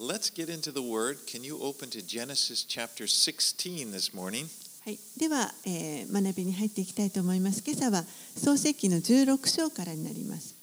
[0.00, 1.18] Let's get into the Word.
[1.28, 4.48] Can you open to Genesis chapter 16 this morning?
[4.84, 7.62] はい、では、えー、学びに入っていきたいと思います。
[7.64, 8.02] 今朝は
[8.36, 10.56] 創世記の16章からになります。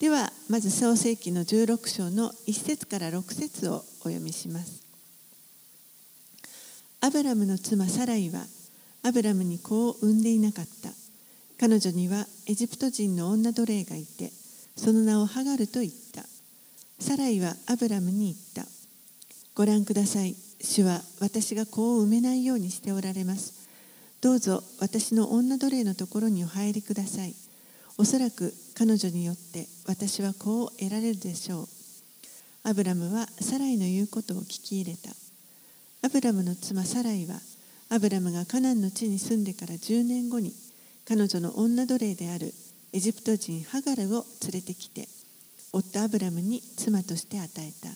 [0.00, 4.82] では、まず創世記の16章の1節から6節をお読みします。
[7.00, 8.46] アブラムの妻サライは、
[9.04, 10.90] アブラムに子を産んでいなかった。
[11.58, 14.30] 彼女にはエジプト人の女奴隷がいて、
[14.76, 16.22] その名をハガルと言った。
[16.98, 18.70] サライはアブラムに言った。
[19.54, 20.36] ご覧ください。
[20.60, 23.66] 主は私が子を産めないようにしておられます。
[24.20, 27.34] どうぞ私の女奴隷のところにお入りください。
[27.98, 31.68] おそらく彼女によって私は子を得られるでしょう。
[32.64, 35.10] アブラムはサライの言うことを聞き入れた。
[36.02, 37.40] アブラムの妻サライは、
[37.88, 40.52] アブラムがカナンの地に住んでから10年後に、
[41.08, 42.52] 彼女の女奴隷である
[42.92, 45.08] エジプト人ハガルを連れてきて、
[45.72, 47.90] 夫アブラムに妻として与えた。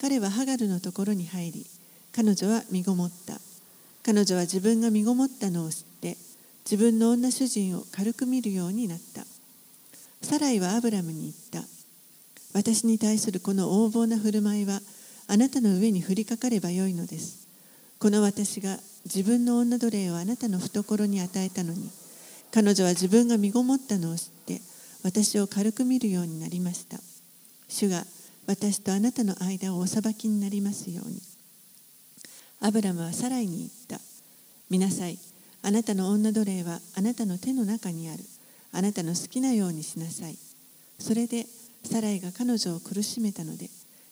[0.00, 1.66] 彼はハガルのところに入り、
[2.14, 3.40] 彼女は身ごもった。
[4.04, 6.16] 彼女は自分が身ごもったのを知って、
[6.64, 9.24] 自分の女主人を軽く見るようになった。
[10.22, 11.68] サライはアブラムに言った。
[12.52, 14.80] 私に対するこの横暴な振る舞いは、
[15.26, 17.48] あなたの上に降りかかればよいのです。
[17.98, 21.90] この私が自分の女奴隷をあなたの懐に与えたのに、
[22.52, 24.60] 彼女は自分が身ごもったのを知って、
[25.02, 26.98] 私を軽く見るようになりました。
[27.68, 28.04] 主が
[28.46, 31.20] 私とあなたの間をお裁きになりますように。
[32.60, 34.00] アブラムはサライに言った。
[34.68, 35.18] 見なさい。
[35.62, 38.22] あなたの女奴隷はあなたの手の中にある。
[38.72, 40.36] あなたの好きなようにしなさい。
[40.98, 41.46] それで
[41.84, 43.70] サライが彼女を苦しめたので、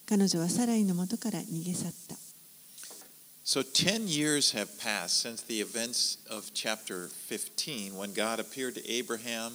[0.09, 2.30] 彼女はサライのもとから逃げ去った。
[3.43, 9.53] So, 10 years have passed since the events of chapter 15 when God appeared to Abraham.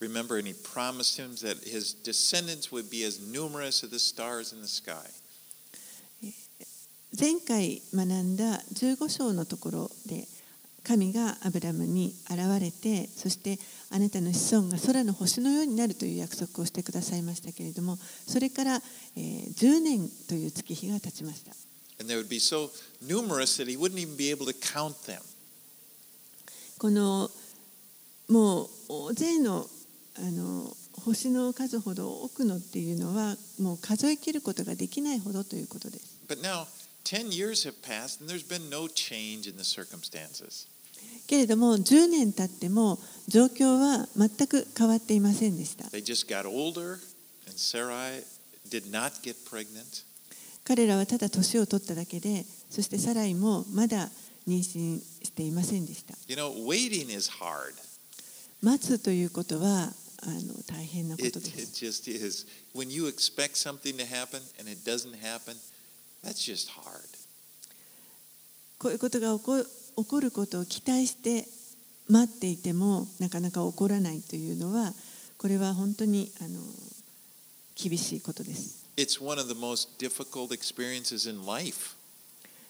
[0.00, 4.52] Remember, and he promised him that his descendants would be as numerous as the stars
[4.52, 5.06] in the sky.
[7.18, 10.28] 前回学んだ15章のところで
[10.84, 13.58] 神がアブラムに現れてそして
[13.90, 18.76] あなたの子孫が空の星のようになるという約束をしてくださいましたけれどもそれから、
[19.16, 21.52] えー10年という月日が経ちました
[22.00, 22.70] And they would be so
[23.06, 25.20] numerous that he wouldn't even be able to count them.
[26.78, 27.30] この
[28.28, 29.66] もう大勢の
[30.16, 30.74] あの
[31.04, 36.66] 星の数ほど多くのっていうのはもう数え切ることができないほどということです But now,
[37.04, 40.68] 10 years have passed and there's been no change in the circumstances.
[41.26, 46.98] けれども10年経っても状況は全く変わっていませんでした They just got older,
[47.46, 48.24] and Sarai
[48.68, 50.04] did not get pregnant.
[50.70, 54.08] 彼らはただ年を取っただけでそしてサライもまだ
[54.46, 57.74] 妊娠していませんでした You know, waiting is hard.
[58.62, 59.90] 待つということは
[60.22, 62.46] あの大変なこ It, とで it す just is.
[62.72, 65.56] When you expect something to happen and it doesn't happen,
[66.24, 67.00] that's just hard.
[68.78, 69.64] こういうことが起こ
[69.96, 71.48] 起こることを期待して
[72.08, 74.92] 待っていてもなかなか起こらないというのは
[75.36, 76.60] これは本当にあの
[77.74, 81.95] 厳しいことです It's one of the most difficult experiences in life.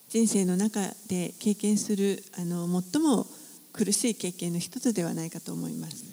[0.09, 3.27] 人生の中で経験するあの最も
[3.73, 6.05] 苦しい経験の一つではないかと思います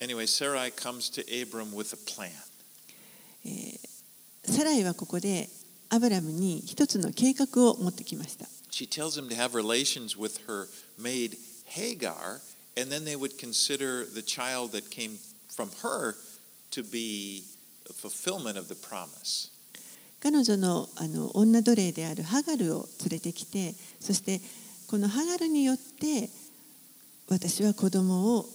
[0.00, 2.30] Anyway, Sarai comes to Abram with a plan.
[4.44, 5.48] サライはここで
[5.88, 11.36] アブラムに一つの計画を持ってきました She tells him to have relations with her maid
[11.66, 12.40] Hagar,
[12.76, 16.14] and then they would consider the child that came from her
[16.70, 17.53] to be a
[17.93, 19.51] fulfillment of the promise.
[20.21, 24.41] 彼女のあの女奴隷であるハガルを連れてきてそして
[24.87, 26.29] このハガルによって
[27.29, 28.45] 私は子供を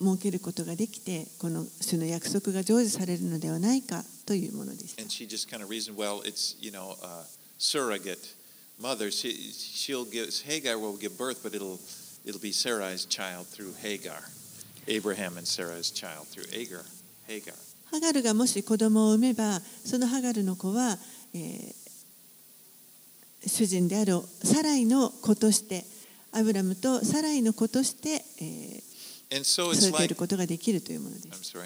[0.00, 7.24] 設けることができてこの主の約束が成就されるのではないかというものでした And she just kind of reasoned, well, it's, you know, a
[7.58, 8.34] surrogate
[8.80, 9.10] mother.
[9.10, 11.78] She, she'll give, Hagar will give birth, but it'll,
[12.24, 14.22] it'll be Sarai's child through Hagar.
[14.88, 16.84] Abraham and Sarai's child through Agar,
[17.26, 17.54] Hagar.
[17.90, 20.96] ハガルがもし子供を産めばそのハガルの子は、
[21.34, 21.80] えー
[23.46, 25.84] 主人であるサライの子として
[26.32, 28.82] アブラムとサライの子として、え
[29.38, 31.56] so ー育てることができるというものです。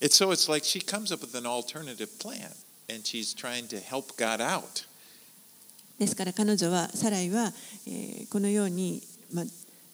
[0.00, 2.50] It's so it's like she comes up with an alternative plan,
[2.88, 4.86] and she's trying to help God out.
[5.98, 7.52] ですから彼女はサライは、
[7.86, 9.02] えーこのように、
[9.32, 9.44] まあ、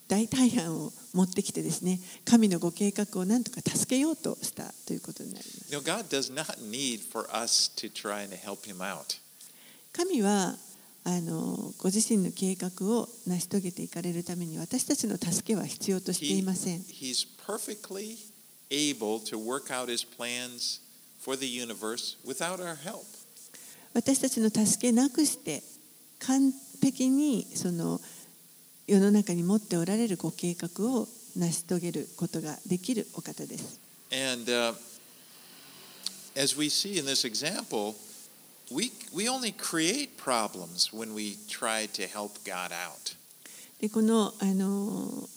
[0.09, 5.71] 大大案を持ってきてですね、神のご計画をなとか助けようとしたということになります。
[9.93, 10.57] 神は
[11.05, 16.81] あのご自身の計画を成し遂げていかれるために私たちの助けは必要としていません。
[23.95, 25.63] 私たちの助けなくして
[26.19, 26.53] 完
[26.83, 27.55] 璧に his plans for the universe without our help.
[27.55, 28.01] その、
[28.87, 33.81] 世の中に持っておられるご計画を成し遂げることができるお方です。
[34.13, 34.75] And uh,
[36.37, 37.95] as we see in this example,
[38.71, 43.17] we, we only create problems when we try to help God out.
[43.81, 45.29] でこのあの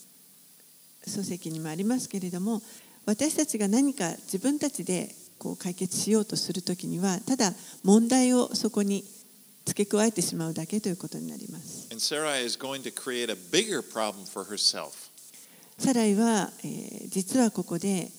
[1.05, 2.61] 書籍にもありますけれども
[3.05, 5.09] 私たちが何か自分たちで
[5.39, 7.53] こう解決しようとするときにはただ
[7.83, 9.03] 問題をそこに
[9.67, 11.89] 付け加えてしまうだけということになります。
[15.77, 18.09] サライは、えー、実はここで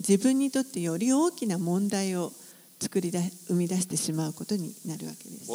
[0.00, 2.32] 自分にとってより大きな問題を
[2.80, 5.48] 作りだ生み出してしまうことになるわけです。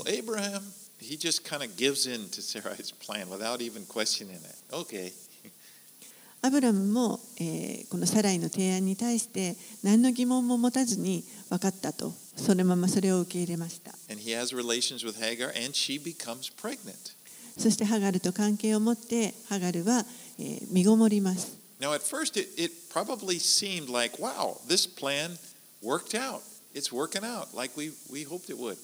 [6.42, 12.14] アブラムも、えー、このサライの提案に対して何の疑問も持たずに分かったと。
[12.36, 17.14] そのままそれを受け入れました And he has relations with Hagar, and she becomes pregnant.
[17.58, 20.04] そしてハガルと関係を持ってハガルは、
[20.40, 25.38] えー身ごもります Now, at first, it, it probably seemed like, wow, this plan
[25.84, 26.42] worked out.
[26.74, 28.78] It's working out like we, we hoped it would.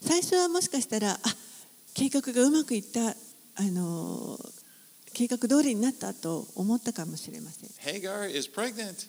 [0.00, 1.18] 最初はもしかしたらあ
[1.94, 3.14] 計画がうまくいったあ
[3.62, 4.62] のー
[5.14, 9.06] 計画通りになったと思ったかもしれません Hagar is pregnant.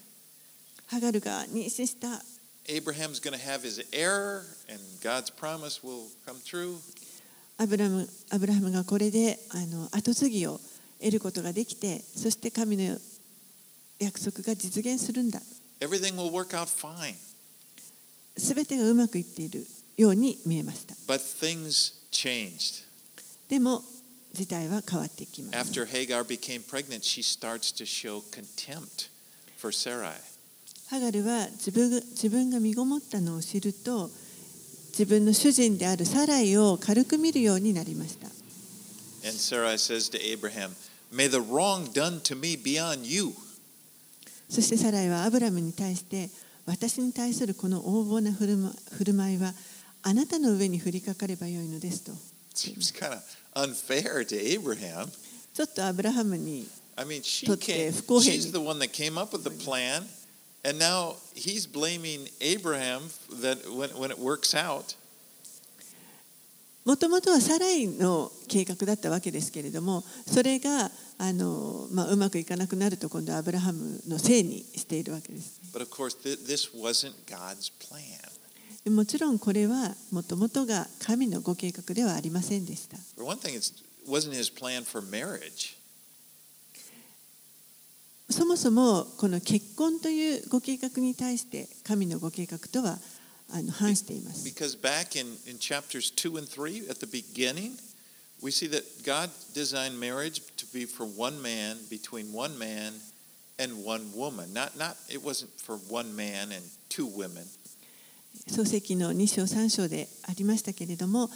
[0.87, 2.21] ハガルが妊娠した
[2.68, 6.76] Abraham's going to have his heir, and God's promise will come true.
[7.60, 10.60] アブラムアブラハムがこれであの後継ぎを
[11.00, 12.96] 得ることができてそして神の
[13.98, 15.40] 約束が実現するんだ
[15.80, 17.14] Everything will work out fine.
[18.36, 19.66] すべてがうまくいっている
[19.96, 22.84] ように見えました But things changed.
[23.48, 23.82] でも
[24.32, 29.10] 事態は変わっていきます After Hagar became pregnant, she starts to show contempt
[29.56, 30.12] for Sarai.
[30.93, 34.11] ハガルは自分,自分が身ごもったのを知ると
[34.89, 38.27] 自分の主人であるサライを軽く見るようになりました。
[40.19, 40.69] Abraham,
[44.47, 46.29] そしてサライはアブラムに対して
[46.67, 49.51] 私に対するこの横暴な振る,、舞いは
[50.03, 52.11] あなたの上に降りかかればよいのですと。
[55.55, 56.67] ちょっとアブラハムに。
[60.63, 63.03] And now he's blaming Abraham
[63.41, 64.95] that when, when it works out.
[66.85, 78.19] もともとはサライの計画だったわけですけれどもそれがあの、まあ、うまくいかなくなると今度はアブラハムのせいにしているわけです、But of course, th- this wasn't God's plan.
[78.83, 83.71] でもちろんこれはもともとが神のご計画ではありませんでした For one thing, it
[84.05, 85.77] wasn't his plan for marriage.
[88.33, 92.97] そもそもこの結婚というご計画に対して神のご計画とは
[93.51, 97.77] あの反しています Because back in, in chapters 2 and 3, at the beginning,
[98.41, 102.93] we see that God designed marriage to be for one man, between one man
[103.59, 104.51] and one woman.
[104.51, 107.45] Not, not it wasn't for one man and two women.
[108.47, 111.29] 創世記の2章3章でありましたけれども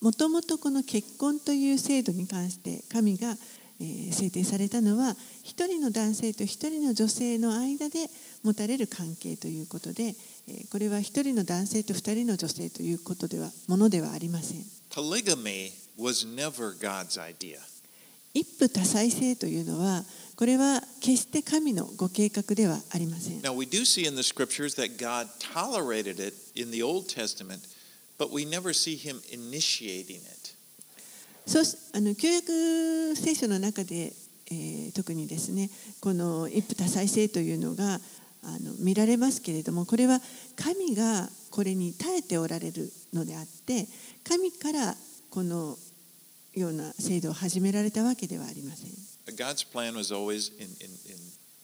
[0.00, 8.08] もともとこの結婚という制度に関して神が、えー制定されたのは一人の男性と一人の女性の間で
[8.44, 10.14] 持たれる関係ということで、
[10.48, 17.58] えーこれは一人の男性と二人の女性ということではものではありません Polygamy was never God's idea.
[18.34, 20.04] 一夫多妻制というのは
[20.36, 27.62] これは決して神のご計画ではありません Now, we do see in the scriptures that God tolerated it in the Old Testament,
[28.18, 30.59] but we never see him initiating it.
[31.46, 34.12] そうあの旧約聖書の中で、
[34.50, 35.70] えー特にですね
[36.00, 38.00] この一夫多妻制というのが
[38.42, 40.20] あの見られますけれどもこれは
[40.56, 43.86] 神がこれに耐えておられるのであって
[44.24, 44.94] 神から
[45.30, 45.76] この
[46.54, 48.90] ような制度を始められたわけではありません。
[49.36, 51.16] God's plan was always in, in, in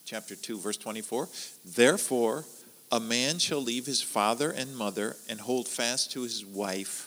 [0.05, 1.27] chapter 2, verse 24
[1.65, 2.45] Therefore,
[2.91, 7.06] a man shall leave his father and mother and hold fast to his wife,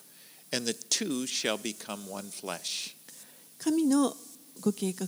[0.53, 2.97] and the two shall become one flesh.
[3.59, 4.17] 神の
[4.61, 5.07] ご計画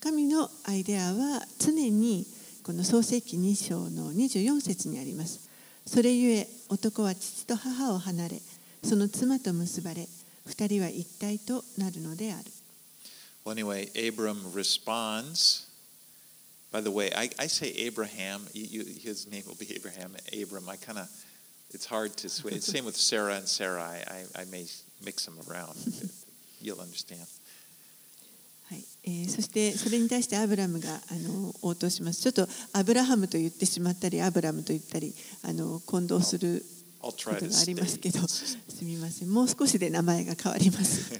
[0.00, 2.26] 神のアイデアは常に
[2.64, 5.48] この創世記2章の24節にあります
[5.86, 8.42] それゆえ男は父と母を離れ
[8.82, 10.08] その妻と結ばれ
[10.46, 12.44] 二人は一体となるのである
[13.44, 15.66] Well, anyway, Abram responds.
[16.70, 18.46] By the way, I, I say Abraham.
[18.54, 20.14] You, you, his name will be Abraham.
[20.32, 20.68] Abram.
[20.68, 21.08] I kind of,
[21.73, 22.59] it's hard to sway.
[22.59, 23.83] Same with Sarah and Sarah.
[23.83, 24.03] I,
[24.37, 24.65] I, I may
[25.03, 25.75] mix them around.
[26.61, 27.27] You'll understand.
[28.69, 32.21] はい えーそしてそれに対してアブラムがあの応答します。
[32.21, 35.13] ちょっとアブラハムと言ってしまったり、アブラムと言ったり、
[35.43, 36.63] あの混同する
[37.01, 38.57] I'll こ try と to がありますけど、 stay.
[38.69, 39.29] すみません。
[39.29, 41.13] もう少しで名前が変わります。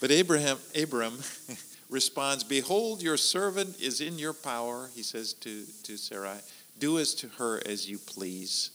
[0.00, 1.12] But Abraham, Abram
[1.88, 6.38] responds, Behold, your servant is in your power, he says to, to Sarai.
[6.80, 8.72] Do as to her as you please.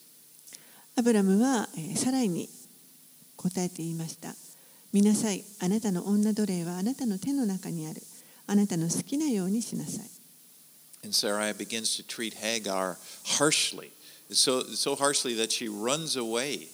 [0.94, 2.48] アブラムは、えーサライに
[3.36, 4.34] 答えて言いました。
[4.92, 8.02] 見なさい、あなたの女奴隷はあなたの手の中にある。
[8.46, 10.10] あなたの好きなようにしなさい。
[11.04, 12.96] And Sarai begins to treat Hagar
[13.38, 13.90] harshly,
[14.30, 16.68] so, so harshly that she runs away.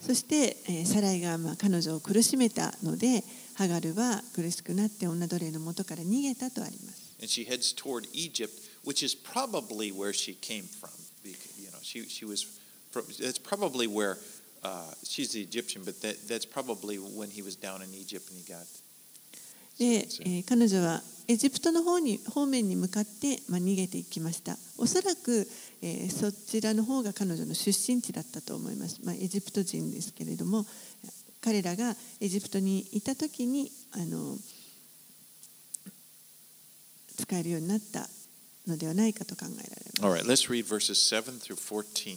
[0.00, 3.24] そして、えーサライがまあ彼女を苦しめたので、
[3.54, 7.14] ハガルは苦しくなって女奴隷の元から逃げたとあります。
[7.20, 8.50] And she heads toward Egypt,
[8.84, 10.90] which is probably where she came from.
[11.84, 12.46] She, she was,
[13.20, 14.16] that's probably where,
[14.62, 18.40] uh, she's the Egyptian, but that, that's probably when he was down in Egypt and
[18.40, 18.64] he got
[19.78, 24.56] で、えー彼女はエジプトの方に方面に向かって、まあ、逃げていきました。
[24.78, 25.48] おそらく、
[25.82, 29.00] えーそちらの方が彼女の出身地だったと思います。
[29.04, 30.64] まあ、エジプト人ですけれども、
[31.40, 34.38] 彼らがエジプトにいた時にあの
[37.16, 38.08] 使えるようになった
[38.66, 40.02] のではないかと考えられます。
[40.02, 42.16] All right, let's read verses 7 through 14.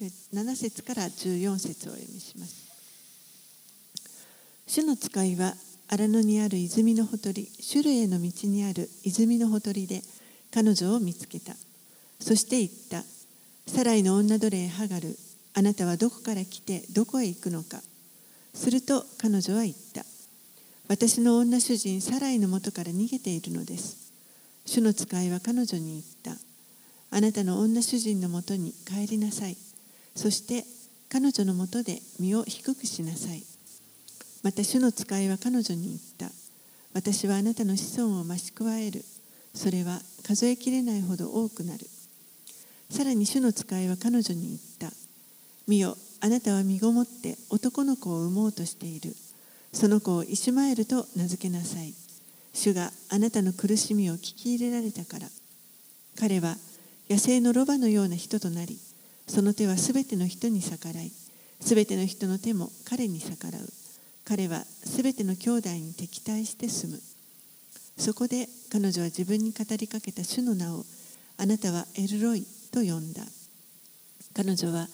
[0.00, 2.66] で7節から14節をお読みします。
[4.66, 5.54] 主の使いは
[5.88, 10.02] 荒野にある泉のほとり、シュルへの道にある泉のほとりで
[10.52, 11.54] 彼女を見つけた。
[12.18, 13.04] そして言った。
[13.68, 15.16] サライの女奴隷ハガル、
[15.54, 17.80] あなたはどこから来てどこへ行くのか。
[18.54, 20.04] すると彼女は言った。
[20.88, 24.05] 私の女主人サライのもとから逃げているのです。
[24.66, 26.40] 主の使いは彼女に言った。
[27.16, 29.56] あなたの女主人のもとに帰りなさい。
[30.14, 30.64] そして
[31.08, 33.42] 彼女のもとで身を低くしなさい。
[34.42, 36.34] また主の使いは彼女に言った。
[36.92, 39.04] 私はあなたの子孫を増し加える。
[39.54, 41.86] それは数えきれないほど多くなる。
[42.90, 44.96] さらに主の使いは彼女に言った。
[45.66, 49.14] 見よ、あなたは身ごもって男の子を産もうとしている。
[49.72, 51.94] その子をイシュマエルと名付けなさい。
[52.56, 55.28] 主があなたの苦しみを聞き入れられたから。
[56.18, 56.56] 彼は
[57.10, 58.78] 野生のロバのような人となり、
[59.28, 61.12] その手はすべての人に逆らい、
[61.60, 63.68] すべての人の手も彼に逆らう。
[64.24, 67.00] 彼はすべての兄弟に敵対して住む。
[67.98, 70.86] そこで彼女は自分に語りかけた主の名を、
[71.36, 73.22] あなたはエルロイと呼んだ。
[74.34, 74.88] 彼女は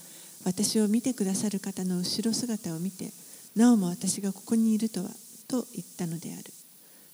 [0.45, 3.13] 私を見てくださる方の後ろ姿を見て、
[3.55, 5.11] なおも私がここにいるとは、
[5.47, 6.45] と言ったのである。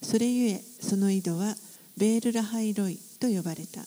[0.02, 1.54] それゆえ、その井戸は
[1.96, 3.82] ベールラハイロイと呼ばれた。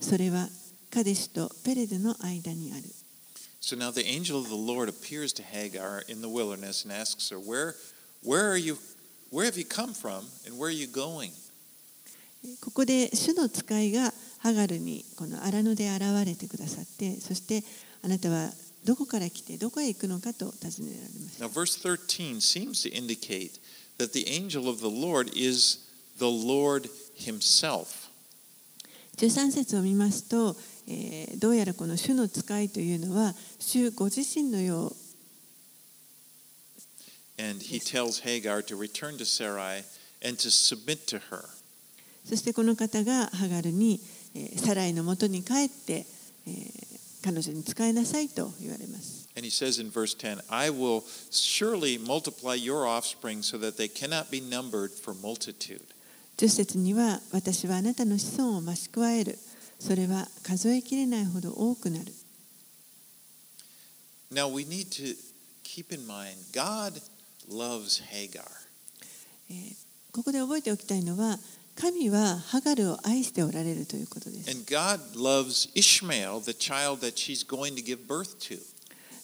[0.00, 0.48] それは
[0.90, 2.82] カデシュとペレデの間にある。
[3.60, 7.38] So now the angel of the Lord appears to Hagar in the wilderness and asks her,
[7.38, 7.74] Where,
[8.22, 8.78] where are you,
[9.32, 11.32] where have you come from and where are you going?
[12.60, 17.64] ここで主の使いがハガルにこの荒野で現れてくださって、そして
[18.02, 18.50] あなたは
[18.84, 21.44] どこから来てどこへ行くのかと尋ねられました。
[21.44, 23.58] Now, verse 13 seems to indicate
[23.98, 25.78] that the angel of the Lord is
[26.18, 28.10] the Lord himself.
[29.16, 30.56] 13節を見ますと、
[30.88, 34.92] えーどうやらこの主の使いというのは主ご自身のよう
[37.38, 39.84] And he tells Hagar to return to Sarai
[40.22, 41.44] and to submit to her.
[42.24, 44.00] そしてこの方がハガルに、
[44.34, 46.06] えーサライのもとに帰って、
[46.46, 49.25] えー彼女に仕えなさいと言われます。
[49.35, 54.29] And he says in verse 10, I will surely multiply your offspring so that they cannot
[54.29, 55.81] be numbered for multitude.
[56.37, 59.37] 10節には私はあなたの子孫を増し加える。
[59.79, 62.11] それは数えきれないほど多くなる。
[64.31, 65.15] Now we need to
[65.63, 67.01] keep in mind God
[67.49, 68.43] loves Hagar.
[69.49, 71.37] えーここで覚えておきたいのは
[71.75, 74.51] 神はハガルを愛しておられるということです。
[74.51, 78.59] And God loves Ishmael, the child that she's going to give birth to.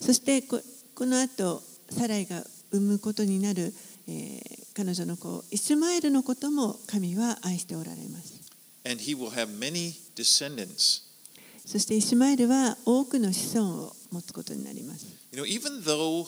[0.05, 0.61] そしてこ
[0.95, 3.73] この後サライが産むことになる、
[4.09, 8.41] えー彼女の子イスマエルのことも神は愛しておられます。
[8.85, 11.03] And he will have many descendants.
[11.67, 15.07] そしてイスマエルは多くの子孫を持つことになります。
[15.31, 16.27] You know, even though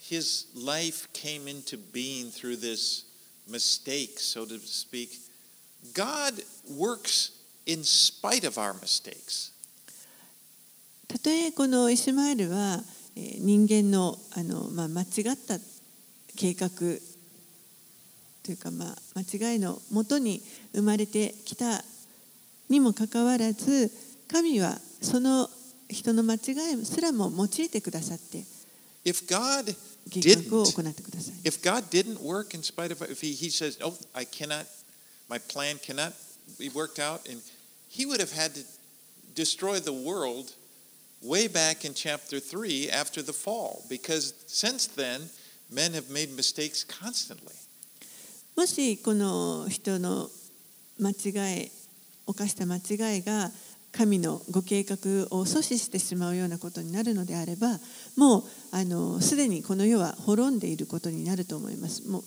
[0.00, 3.04] his life came into being through this
[3.48, 5.10] mistake, so to speak,
[5.92, 6.34] God
[6.70, 7.32] works
[7.66, 9.52] in spite of our mistakes.
[11.16, 12.82] たとえこのイスマエルは、
[13.16, 15.58] えー人間のあの、まあ、間違った
[16.36, 16.68] 計画
[18.42, 20.42] というか、まあ、間違いのもとに
[20.74, 21.82] 生まれてきた
[22.68, 23.90] にもかかわらず
[24.30, 25.48] 神はその
[25.88, 26.38] 人の間違
[26.74, 28.44] いすらも用いてくださって
[29.06, 29.74] If God
[30.10, 30.20] 計
[30.50, 31.34] 画を行ってください。
[31.44, 34.66] If God didn't work in spite of if he, he says, "Oh, I cannot
[35.30, 36.12] my plan cannot
[36.58, 37.40] be worked out," and
[37.88, 38.64] he would have had to
[39.34, 40.52] destroy the world
[41.22, 45.28] way back in chapter 3 after the fall because since then
[45.70, 47.54] men have made mistakes constantly.
[48.56, 50.30] もしこの人の
[50.98, 51.70] 間違い
[52.26, 53.50] 犯した間違いが
[53.92, 54.96] 神のご計画
[55.30, 57.78] を阻止してしまうようなことになるのであれば
[58.16, 62.08] もうあのすでにこの世は滅んでいることになると思います。
[62.08, 62.22] もう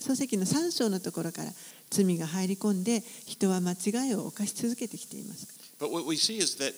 [0.00, 1.50] 漱石の3章のところから
[1.90, 5.46] 罪が入り込んで人は間違いを犯し続けてきています。
[5.78, 6.74] But what we see is that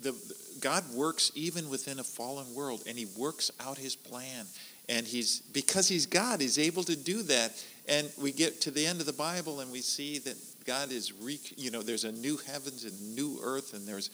[0.00, 0.14] the,
[0.60, 4.46] God works even within a fallen world, and He works out His plan.
[4.88, 7.52] And He's because He's God, He's able to do that.
[7.88, 10.36] And we get to the end of the Bible, and we see that
[10.66, 14.10] God is, re, you know, there's a new heavens and new earth, and there's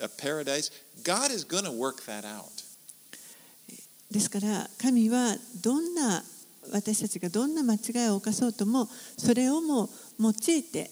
[0.00, 0.70] a paradise.
[1.04, 2.64] God is going to work that out.
[4.10, 6.22] ですから神はどんな
[6.70, 8.86] 私たちがどんな間違いを犯そうとも
[9.16, 9.88] それをも
[10.20, 10.90] 用いて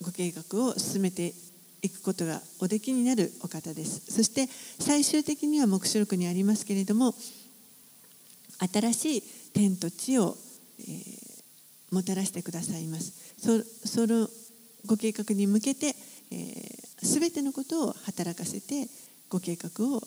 [0.00, 1.34] ご計画を進めて
[1.81, 4.11] いくことがおできになるお方です。
[4.11, 4.47] そして
[4.79, 7.13] 最終的には黙示録にありますけれども
[8.73, 10.35] 新しい天と地を、
[10.79, 11.27] えー
[11.91, 13.33] もたらしてくださいます。
[13.39, 14.27] そその
[14.85, 15.95] ご計画に向けて、
[16.31, 18.87] えー、全てのことを働かせて
[19.29, 20.01] ご計画を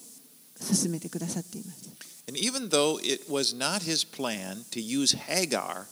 [0.59, 1.89] 進めてくださっています。
[2.27, 5.87] And even though it was not His plan to use Hagar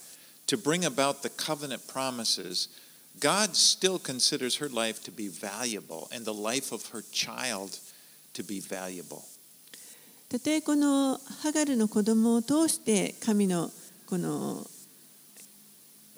[0.48, 2.70] to bring about the covenant promises,
[3.20, 7.80] God still considers her life to be valuable and the life of her child
[8.34, 9.24] to be valuable.
[10.30, 13.72] たとえこのハガルの子供を通して神の
[14.06, 14.66] この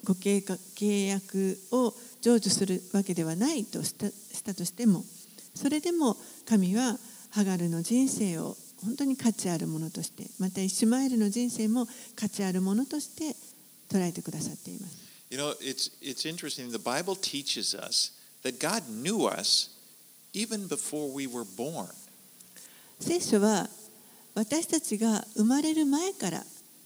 [0.04, 5.02] ご計画契約を成就するわけではないとしたしたとしても
[5.54, 6.16] それでも
[6.46, 6.98] 神は
[7.30, 8.54] ハガルの人生を
[8.84, 13.34] 本当に価値あるものとしてまたイシュマエルの人生も価値あるものとして
[13.88, 15.01] 捉えてくださっています。
[15.31, 16.71] You know, it's, it's interesting.
[16.71, 18.11] The Bible teaches us
[18.43, 19.69] that God knew us
[20.33, 21.87] even before we were born.
[22.99, 23.67] 聖書は
[24.35, 26.43] 私たちが生まれる前から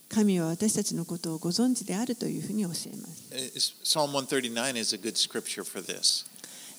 [0.08, 2.74] 神は私たちのことをご存知であるというふうに教えま
[3.08, 3.22] す。
[3.30, 6.26] It's- Psalm 139 is a good scripture for this.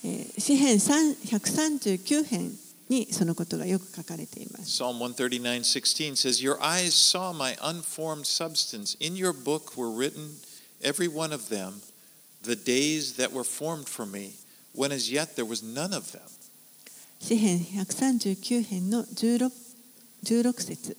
[0.04, 2.52] えー詩編3 139編
[2.90, 4.84] にそのことがよく書かれています。
[4.84, 8.98] Psalm 139:16 says, Your eyes saw my unformed substance.
[9.00, 10.36] In your book were written,
[10.83, 11.81] every one of them,
[12.43, 14.33] the days that were formed for me,
[14.75, 16.23] when as yet there was none of them.
[17.21, 19.51] 詩編139編の 16,
[20.25, 20.97] 16節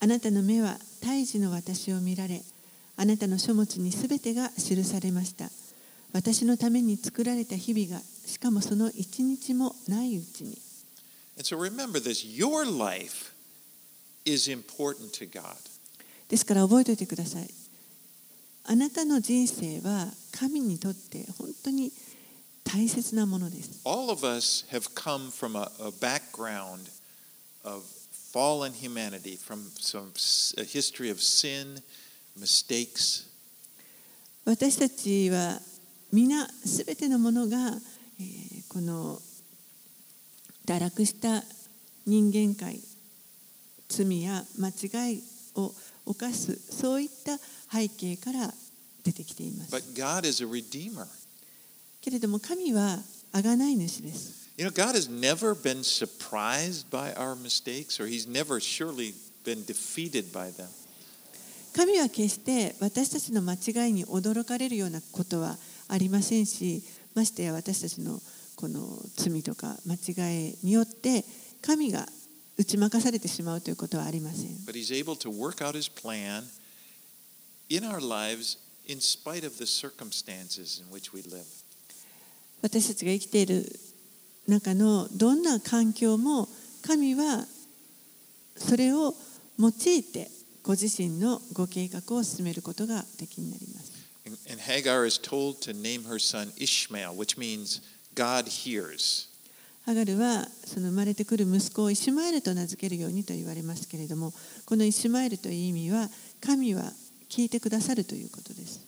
[0.00, 2.42] あなたの目は胎児の私を見られ、
[2.96, 5.50] あなたの書物にすべてが記されました。
[6.12, 10.58] 私のために作られた日々が、しかもその一日もないうちに。
[11.36, 13.34] And so remember this your life
[14.24, 15.54] is important to God.
[16.28, 17.59] ですから覚えておいてください。
[18.70, 21.90] あなたの人生は神にとって本当に
[22.62, 23.80] 大切なものです。
[23.84, 26.88] All of us have come from a, a background
[27.64, 27.82] of
[28.32, 30.12] fallen humanity, from some
[30.56, 31.82] a history of sin,
[32.38, 33.26] mistakes.
[34.44, 35.58] 私たちは
[36.12, 37.56] 皆すべてのものが、
[38.20, 39.18] えーこの
[40.64, 41.42] 堕落した
[42.06, 42.78] 人間界
[43.88, 45.22] 罪や間違い
[45.56, 45.72] を
[46.06, 47.36] 犯すそういった
[47.72, 48.52] 背景から
[49.04, 51.06] 出てきています But God is a redeemer.
[52.00, 52.98] けれども神は
[53.32, 59.64] 贖い主です You know, God has never been surprised by our mistakes, or He's never surely been
[59.64, 60.68] defeated by them.
[61.74, 65.56] 神は決して私たちの間違いに驚かれるようなことは
[65.88, 66.82] ありませんし
[67.14, 68.20] ましてや私たちの
[68.56, 71.24] この罪とか間違いによって
[71.62, 72.06] 神が
[72.58, 76.42] 打ち負かされてしまうということはありません But He's able to work out His plan
[77.68, 78.58] in our lives
[78.90, 81.44] in spite of the circumstances in which we live.
[82.62, 83.64] 私たちが生きている
[84.46, 86.48] 中のどんな環境も
[86.82, 87.46] 神は
[88.56, 89.14] それを
[89.58, 89.72] 用い
[90.02, 90.28] て
[90.62, 93.90] ご自身のご計画を進めることができになります
[94.48, 97.80] And, Hagar is told to name her son Ishmael, which means
[98.14, 99.28] God hears.
[99.86, 104.32] ハガルはその生まれてくる息子をイシュマエルと名付けるようにと言われますけれども
[104.66, 106.08] このイシュマエルという意味は
[106.40, 106.92] 神は
[107.30, 108.84] 聞いてくださるということです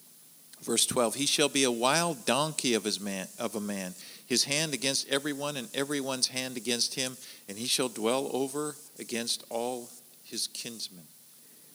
[0.63, 3.95] Verse 12 He shall be a wild donkey of, his man, of a man,
[4.29, 7.17] his hand against everyone, and everyone's hand against him,
[7.49, 9.89] and he shall dwell over against all
[10.25, 11.05] his kinsmen.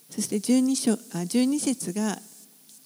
[0.10, 2.20] そして 12, 章あ12節が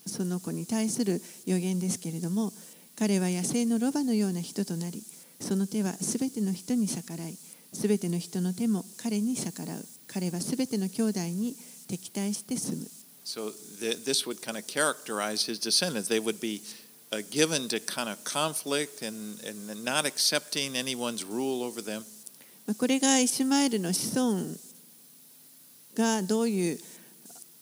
[0.06, 2.52] その子に対する予言ですけれども
[2.98, 5.04] 彼は野生のロバのような人となり
[5.40, 7.36] その手はすべての人に逆らい
[7.72, 11.54] すべての人の手も彼に逆らう彼はすべての兄弟に
[11.88, 13.01] 敵対して住む。
[13.24, 16.08] So th- this would kind of characterize his descendants.
[16.08, 16.60] They would be
[17.12, 22.04] uh, given to kind of conflict and, and not accepting anyone's rule over them.
[22.66, 24.56] まあこれがイシュマエルの子孫
[25.94, 26.78] がどういう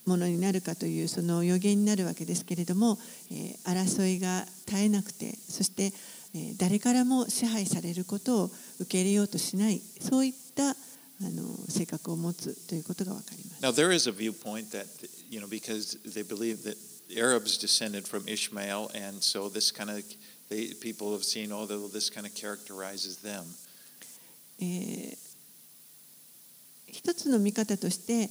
[0.07, 2.99] ものになるかというその予言になるわけですけれども、
[3.31, 5.92] えー争いが絶えなくてそして、
[6.35, 10.75] えー誰からも支配されることを受け入れようとしないそういったあ
[11.23, 13.62] の性格を持つということがわかります。
[13.62, 14.87] Now there is a viewpoint that
[15.30, 16.76] you know because they believe that
[17.16, 20.02] Arabs descended from Ishmael, and so this kind of
[20.50, 23.44] they people have seen oh this kind of characterizes them.
[24.60, 25.30] えー
[26.92, 28.28] 一つの見方として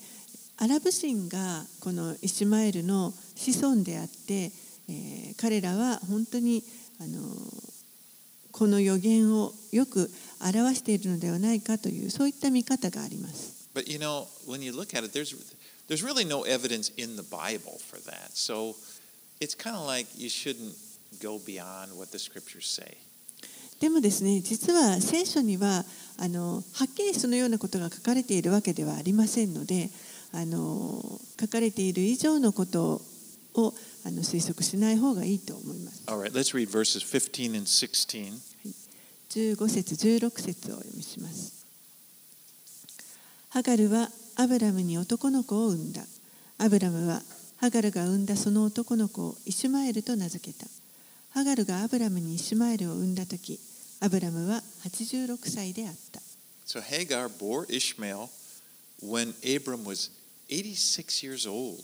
[0.58, 4.52] アラブ人がこのイシュマエルの子孫であって、
[4.90, 6.62] えー彼らは本当に
[7.00, 7.20] あの
[8.52, 13.70] この予言をよく表しているのではないかというそういった見方があります。
[13.74, 15.34] But you know when you look at it, there's
[15.90, 18.38] there's really no evidence in the Bible for that.
[18.38, 18.76] So
[19.42, 20.76] it's kind of like you shouldn't
[21.22, 22.98] go beyond what the scriptures say.
[23.82, 25.86] でもですね実は聖書には
[26.18, 29.90] あのはっきりそのようなことが書かれているわけではありませんので
[30.34, 31.02] あの
[31.40, 33.02] 書かれている以上のこと
[33.56, 33.74] を
[34.06, 36.04] あの推測しない方がいいと思います。
[36.08, 38.34] All right, let's read verses 15 and 16.
[39.30, 41.66] 15節16節をお読みします。
[43.50, 46.02] ハガルはアブラムに男の子を産んだ。
[46.60, 47.22] アブラムは
[47.58, 50.66] ハガルが産んだその男の子をイシュマエルと名付けた。
[51.32, 53.60] ハガルがアブラムにイシュマエルを産んだとき、
[54.00, 56.22] アブラムは86歳であった。
[56.66, 58.30] So Hagar bore Ishmael
[59.04, 60.10] when Abram was
[60.48, 61.84] 86 years old.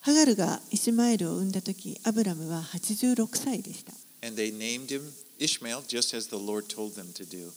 [0.00, 3.92] ハガルがイシュマエルを産んだとき、アブラムは86歳でした。
[4.26, 5.02] And they named him
[5.38, 7.50] Ishmael just as the Lord told them to do.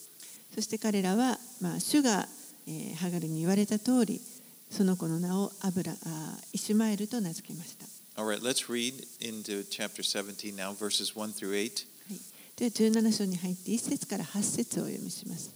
[0.54, 2.28] そして彼らは、まあ、主が、
[2.68, 4.22] えーハガルに言われた通り、
[4.70, 7.86] その子の名をアブラあイシュマエルと名付けました。
[8.18, 11.86] All right, let's read into chapter 17 now, verses 1 through 8.
[12.56, 15.54] では17章に入って1節から8節をお読みします。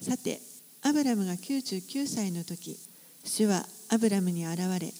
[0.00, 0.40] さて、
[0.82, 2.78] アブラムが99歳の時、
[3.24, 4.92] 主はアブラムに現れ、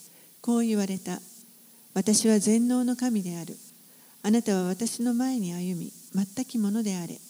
[0.43, 1.21] こう言われた。
[1.95, 3.57] 私は全能の神である。
[4.23, 7.21] あなたは私の前に歩み、全きものであれ。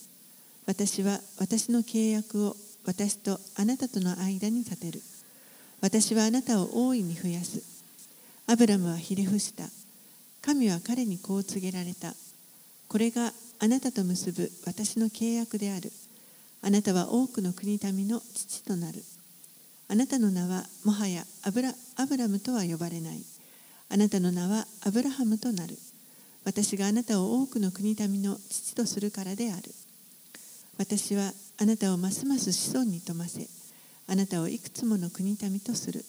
[0.67, 2.57] 私は私の契約を
[2.89, 5.03] 私とあなたとの間に立てる。
[5.83, 7.63] 私はあなたを大いに増やす。
[8.47, 9.65] アブラムはひれ伏した。
[10.41, 12.15] 神は彼にこう告げられた。
[12.89, 15.93] これがあなたと結ぶ私の契約である。
[16.63, 19.05] あなたは多くの国民の父となる。
[19.89, 23.23] あなたの名はもはやアブラアブラムとは呼ばれない。
[23.91, 25.77] あなたの名はアブラハムとなる。
[26.47, 29.75] 私があなたを多くの国民の父とするからである。
[30.79, 33.49] 私はあなたをますます子孫に富ませ、
[34.07, 36.05] あなたをいくつもの国民とする。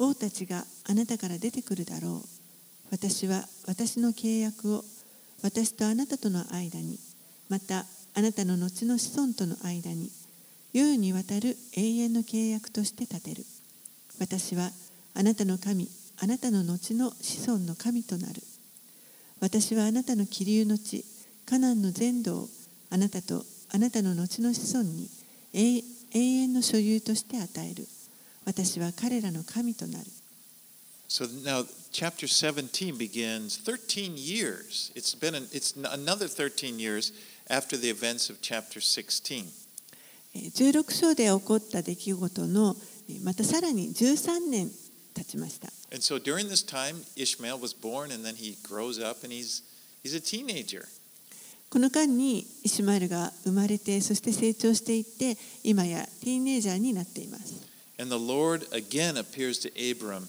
[0.00, 2.28] 王たちがあなたから出てくるだろう。
[2.90, 4.84] 私は私の契約を
[5.42, 6.98] 私とあなたとの間に、
[7.48, 10.10] またあなたの後の子孫との間に、
[10.72, 13.44] 世々にわたる永遠の契約として立てる。
[14.18, 14.70] 私は
[15.14, 15.88] あなたの神、
[16.20, 18.42] あなたの後の子孫の神となる。
[19.40, 21.04] 私はあなたの気流の地、
[21.46, 22.48] カナンの全土を
[22.90, 25.10] あなたとあなたの後の子孫に
[25.52, 25.82] 永永
[26.12, 27.88] 遠の所有として与える。
[28.44, 30.04] 私は彼らの神となる。
[31.08, 34.92] So now chapter 17 begins 13 years.
[34.94, 37.12] It's been an, it's another 13 years
[37.50, 39.44] after the events of chapter 16.
[40.36, 42.76] えー16章で起こった出来事の
[43.08, 44.70] えーまたさらに13年
[45.16, 45.66] 経ちました。
[45.90, 49.64] And so during this time Ishmael was born and then he grows up and he's
[50.04, 50.86] he's a teenager.
[51.74, 57.68] この間にイシュマエルが生まれてそして成長していって今やティーンエイジャーになっています。
[57.98, 60.28] And the Lord again appears to Abram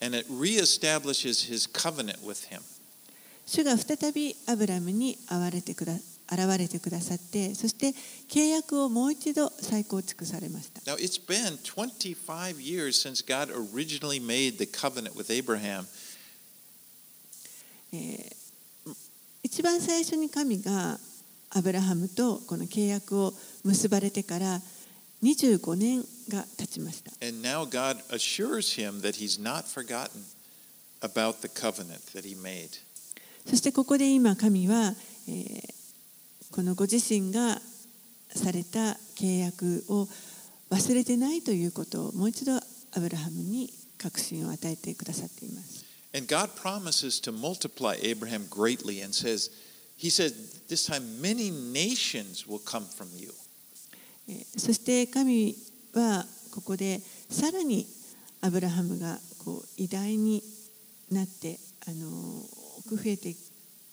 [0.00, 2.62] and it reestablishes his covenant with him.
[3.44, 5.92] 主が再びアブラムに現れてくだ
[6.32, 7.92] 現れてくださってそして
[8.30, 10.80] 契約をもう一度再構築されました。
[10.90, 15.84] Now it's been 25 years since God originally made the covenant with Abraham.
[17.92, 18.45] えー
[19.46, 20.98] 一番最初に神が
[21.50, 23.32] アブラハムとこの契約を
[23.64, 24.60] 結ばれてから
[25.22, 27.12] 25年が経ちました。
[27.26, 30.10] And now God assures him that he's not forgotten
[31.00, 32.68] about the covenant that he made.
[33.48, 34.94] そしてここで今神は、
[35.28, 35.76] えー
[36.52, 37.60] このご自身が
[38.34, 40.08] された契約を
[40.70, 42.60] 忘れてないということをもう一度ア
[43.00, 45.85] ブラハムに確信を与えてくださっています。
[46.15, 49.49] And God promises to multiply Abraham greatly and says,
[49.95, 53.31] He says, this time many nations will come from you.
[54.27, 55.55] えーそして神
[55.93, 56.99] は ここで
[57.29, 57.87] さらに
[58.41, 60.43] アブラハムがこう偉大に
[61.11, 62.09] なってあの
[62.89, 63.35] 増えて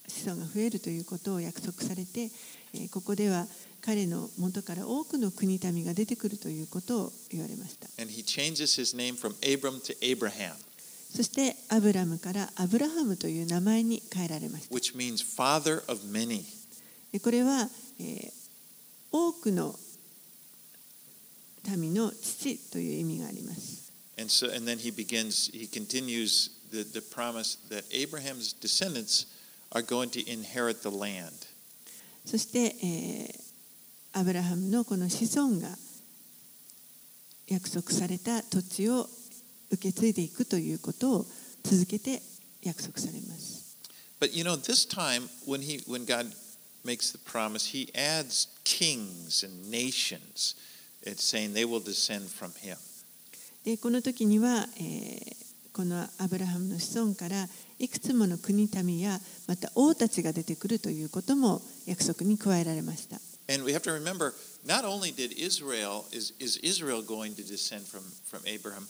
[0.07, 2.31] 子孫が増えるということを約束されて、
[2.73, 3.45] えここでは
[3.81, 7.87] 彼の元から多くの国民が出てくるということを言われました。
[8.01, 10.55] And he changes his name from Abram to Abraham.
[11.14, 14.74] そしてアブラムからアブラハムという名前に変えられました。
[14.74, 16.42] Which means father of many.
[17.22, 17.68] これは、
[18.00, 18.30] えー、
[19.12, 19.76] 多くの
[21.76, 23.92] 民の父という意味があります。
[24.18, 29.26] And so, and then he begins, he continues the, the promise that Abraham's descendants
[29.70, 31.30] are going to inherit the land.
[32.26, 35.68] そして、えー、アブラハムのこの子孫が
[37.46, 39.06] 約束された土地を
[39.70, 41.26] 受け継いでいくということを
[41.62, 42.22] 続けて
[42.62, 43.76] 約束されます。
[44.20, 46.32] But you know, this time when, he, when God
[46.84, 50.54] makes the promise, he adds kings and nations.
[51.02, 52.76] It's saying they will descend from him.
[53.64, 55.34] でこの時には、えー、
[55.72, 57.48] このアブラハムの子孫から
[57.78, 63.18] いくつもの国民やまた王たちが出てくるということも約束に加えられました。
[63.46, 64.32] And we have to remember,
[64.64, 68.86] not only did Israel, is, is Israel going to descend from, from Abraham,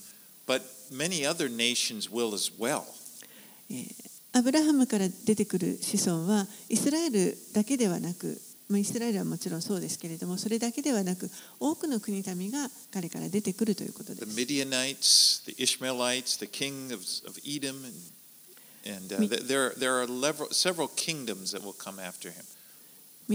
[4.32, 11.30] アブラハムから出てくる子孫はイスラエルだけではなくイスラエルはもちろんそうですけれどもそれだけではなく
[11.60, 14.26] 多くの国民が彼から出てくるということです。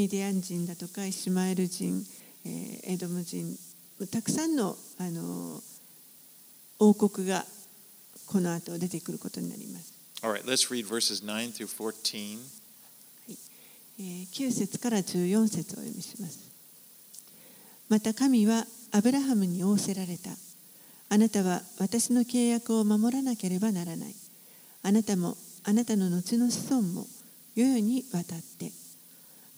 [0.08, 2.06] ミディアン人だとかイスマエル人、
[2.46, 3.58] エドム人、
[4.12, 5.64] たくさんの,あの
[6.80, 7.46] 王国が
[8.26, 9.94] この後出てくることになります。
[10.22, 12.40] All right, let's read verses 9 through 14.
[14.00, 16.50] 9節から14節をお読みします。
[17.90, 20.32] また神はアブラハムに仰せられた。
[21.10, 24.16] あなたは私の契約を守らなければならない。
[24.84, 27.08] あなたもあなたの後の子孫も
[27.56, 28.72] 世々に渡って。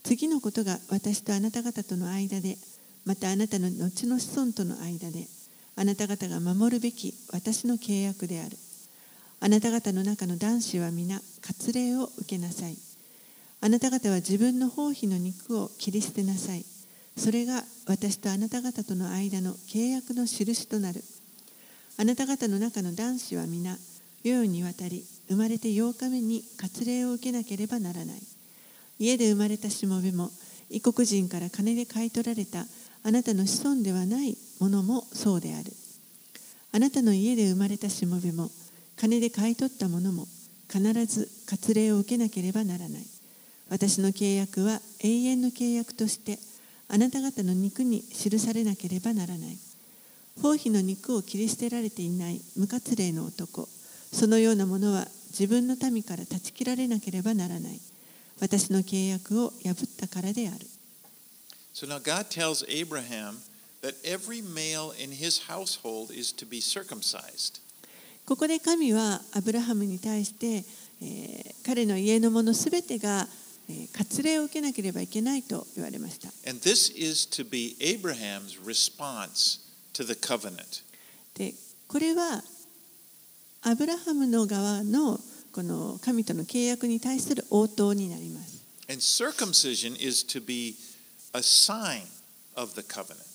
[0.03, 2.57] 次のことが私とあなた方との間で、
[3.05, 5.27] またあなたの後の子孫との間で、
[5.75, 8.57] あなた方が守るべき私の契約である。
[9.39, 12.77] あなた方の中の男子は皆割礼を受けなさい。
[13.61, 16.65] あなた方は自分の包皮の肉を切り捨てなさい。
[17.17, 21.03] それが私とあなた方との間の契約の印となる。
[21.97, 23.77] あなた方の中の男子は皆、
[24.23, 28.21] 世々にわたり、生まれて8日目に割礼を受けなければならない。
[28.99, 30.31] 家で生まれたしもべも、
[30.71, 32.65] 異国人から金で買い取られた
[33.03, 35.73] あなたの子孫ではないものもそうである。
[36.71, 38.51] あなたの家で生まれたしもべも、
[38.95, 40.27] 金で買い取ったものも、
[40.71, 43.01] 必ず割礼を受けなければならない。
[43.69, 46.37] 私の契約は永遠の契約として
[46.89, 49.57] あなた方の肉に記されなければならない。
[50.41, 53.67] 包皮の肉を切り捨てられていない無活霊の男、
[54.13, 57.79] そのようなものは自分の民から断ち切られなければならない。
[58.39, 60.67] 私の契約を破ったからである。
[61.73, 63.50] So now God tells Abraham
[63.81, 67.61] that every male in his household is to be circumcised.
[68.25, 70.63] ここで神はアブラハムに対して、
[71.01, 73.27] えー、彼の家の者すべてが
[73.97, 76.29] 割礼を受けなければいけないと言われました。
[76.49, 79.59] And this is to be Abraham's response
[79.93, 80.83] to the covenant.
[81.35, 81.53] で、
[81.87, 82.43] これは
[83.63, 85.19] アブラハムの側の
[85.51, 88.61] この神との契約に対する応答になります。
[88.89, 90.75] And circumcision is to be
[91.33, 92.03] a sign
[92.55, 93.30] of the covenant.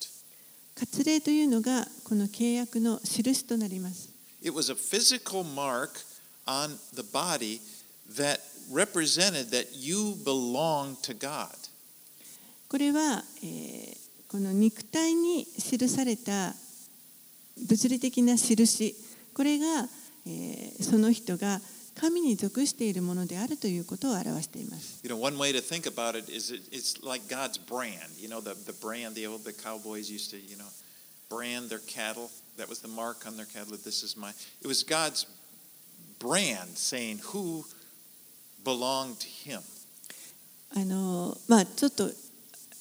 [0.77, 4.11] 割礼というのがこの契約の印となります。
[4.43, 6.05] It was a physical mark
[6.47, 7.61] on the body
[8.15, 11.49] that represented that you belong to God.
[12.69, 13.97] これは、えー、
[14.29, 16.55] この肉体に記された
[17.67, 18.95] 物理的な印、
[19.33, 19.89] これが、
[20.27, 21.61] えー、その人が
[21.99, 25.01] 神に属しているものであるということを表しています。
[25.03, 27.97] You know, one way to think about it is it, it's like God's brand.
[28.21, 30.67] You know, the, the brand, the old the cowboys used to, you know,
[31.31, 32.31] brand their cattle.
[32.59, 33.77] That was the mark on their cattle.
[33.83, 34.31] This is my.
[34.61, 35.27] It was God's
[36.19, 37.65] brand saying who
[38.63, 39.63] belong to him.
[40.75, 42.11] あのまあちょっと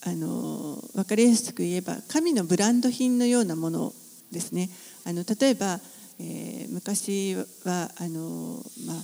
[0.04, 3.94] あの分かりやすく言えば神のブランド品のようなもの
[4.32, 4.70] ですね。
[5.06, 5.80] あの例えば、
[6.20, 8.96] えー、昔はあの、まあ、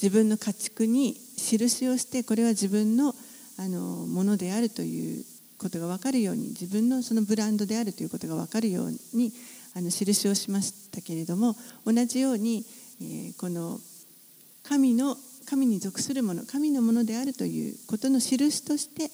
[0.00, 3.14] 自分の家畜に印をしてこれは自分の
[3.56, 5.24] あのものであるという
[5.58, 9.32] ことが分かるように自分のそのブランドであるということが分かるように
[9.76, 11.54] あの印をしましたけれども
[11.86, 12.64] 同じように、
[13.00, 13.78] えー、この
[14.64, 19.10] 神の神に属するもの神のものであるということの印として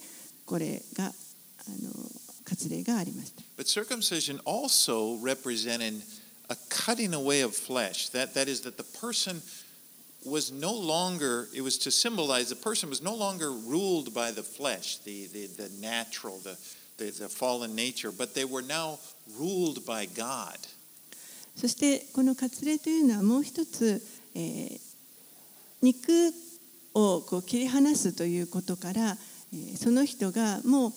[0.46, 1.12] これがあの
[2.44, 3.42] 割礼がありました。
[3.56, 6.02] But circumcision also represented
[6.50, 8.08] a cutting away of flesh.
[8.10, 9.40] That, that is, that the person
[10.26, 14.42] was no longer, it was to symbolize the person was no longer ruled by the
[14.42, 16.58] flesh, the, the, the natural, the,
[16.98, 18.98] the, the fallen nature, but they were now
[19.38, 20.58] ruled by God.
[21.56, 24.02] そしてこの割礼というのはもう一つ、
[24.34, 24.80] えー
[25.82, 26.10] 肉
[26.92, 29.16] をこう切り離すということから、
[29.52, 30.92] えーその人がもう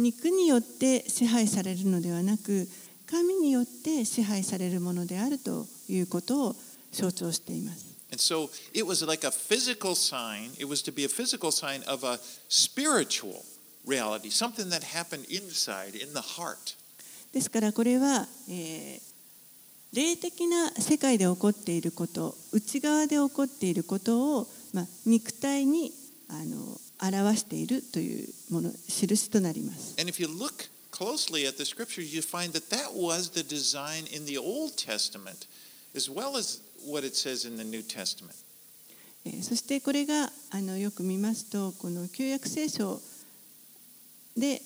[0.00, 2.68] 肉によって支配されるのではなく
[3.10, 6.56] 神によって支配されるものであるということを
[6.92, 7.86] 象徴しています。
[8.10, 12.06] And so it was like a physical sign, it was to be a physical sign of
[12.06, 12.18] a
[12.48, 13.44] spiritual
[13.86, 16.76] reality, something that happened inside, in the heart.
[17.32, 19.08] ですからこれは、えー
[19.92, 25.92] 霊的な世界で起こっていること内側で起こっていることを、まあ、肉体に
[26.28, 29.96] あの表しているというもの印となります。
[29.98, 34.25] And if you look closely at the scriptures, you find that that was the design in
[34.25, 35.47] the Old Testament
[35.95, 38.35] as well as what it says in the New Testament.
[39.25, 42.99] えーそしてこれがあのよく見ますとこの旧約聖書
[44.35, 44.61] で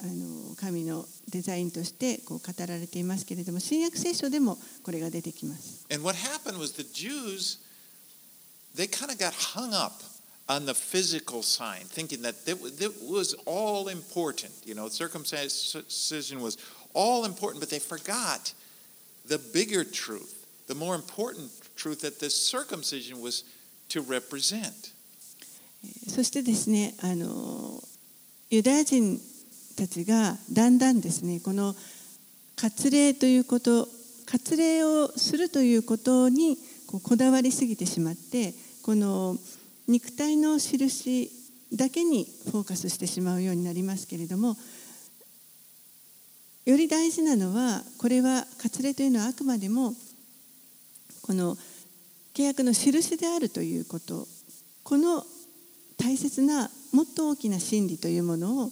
[0.00, 5.84] あの神のデザインとしてこう語られていますけれども新約聖書でもこれが出てきます。
[5.90, 7.58] And what happened was the Jews,
[8.76, 9.94] they kind of got hung up
[10.48, 14.52] on the physical sign, thinking that that that was all important.
[14.64, 16.58] You know, circumcision was
[16.94, 18.52] all important, but they forgot
[19.26, 23.44] the bigger truth, the more important truth that this circumcision was
[23.88, 24.92] to represent.
[26.06, 27.82] そしてですねあの
[28.50, 29.20] ユダヤ人
[29.76, 31.74] たちがだんだんですねこの
[32.56, 33.88] 割礼ということ
[34.26, 39.36] 割礼をするということにこうこだわりすぎてしまってこの
[39.87, 41.31] 肉体の印
[41.73, 44.55] だけにフォーカスしてしまうようになりますけれども
[46.65, 49.93] より大事なのはこれは割礼というのはあくまでも
[51.21, 51.55] この
[52.33, 54.27] 契約の印であるということ
[54.83, 55.23] この
[55.97, 58.71] 大切なもっと大きな真理というものを、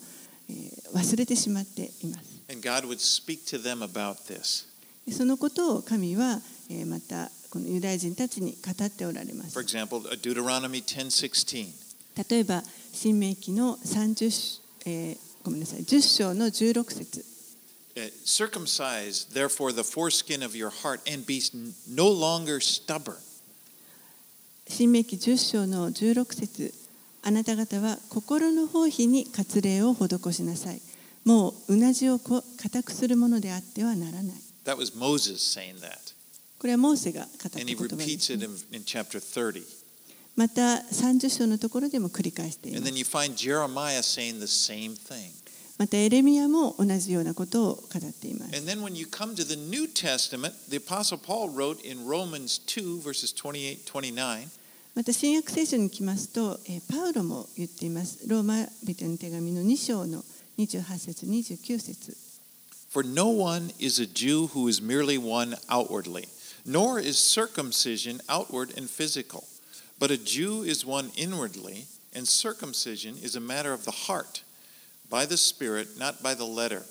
[0.49, 2.41] えー忘れてしまっています。
[2.49, 4.65] And God would speak to them about this.
[5.11, 9.77] そのことを神は、えーまたこのユダヤ人たちに語っておられま For す。
[9.77, 11.71] example, Deuteronomy 10:16.
[12.29, 17.23] 例えば、新明記の30、えーごめんなさい、10章の16節
[17.95, 21.39] Uh, circumcise therefore the foreskin of your heart and be
[21.87, 23.15] no longer stubborn.
[24.67, 26.73] 新明記10章の16節
[27.23, 30.81] あなた方は心の包皮に割礼を施しなさい。
[31.23, 34.35] もううなじをこ固くするものであってはならない。
[34.65, 36.15] That was Moses saying that.
[36.57, 38.47] これはモーセが語った言葉です、ね、
[40.35, 42.83] また30章のところでも繰り返しています。
[45.77, 48.51] またエレミアも同じようなことを語っています。
[54.95, 56.57] また新約聖書に来ますと
[56.89, 58.25] パウロも言っています。
[58.29, 60.23] ローマ人の手紙の2章の
[60.57, 62.15] 28節29節。
[62.89, 66.29] For no one is a Jew who is merely one outwardly.
[66.65, 69.43] Nor is circumcision outward and physical.
[69.99, 74.43] But a Jew is one inwardly, and circumcision is a matter of the heart,
[75.09, 76.83] by the Spirit, not by the letter.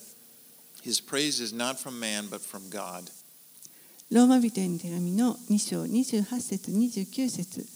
[0.83, 3.11] His praise is not from man, but from God.
[4.11, 7.67] ローマ人への手紙の2章28節29節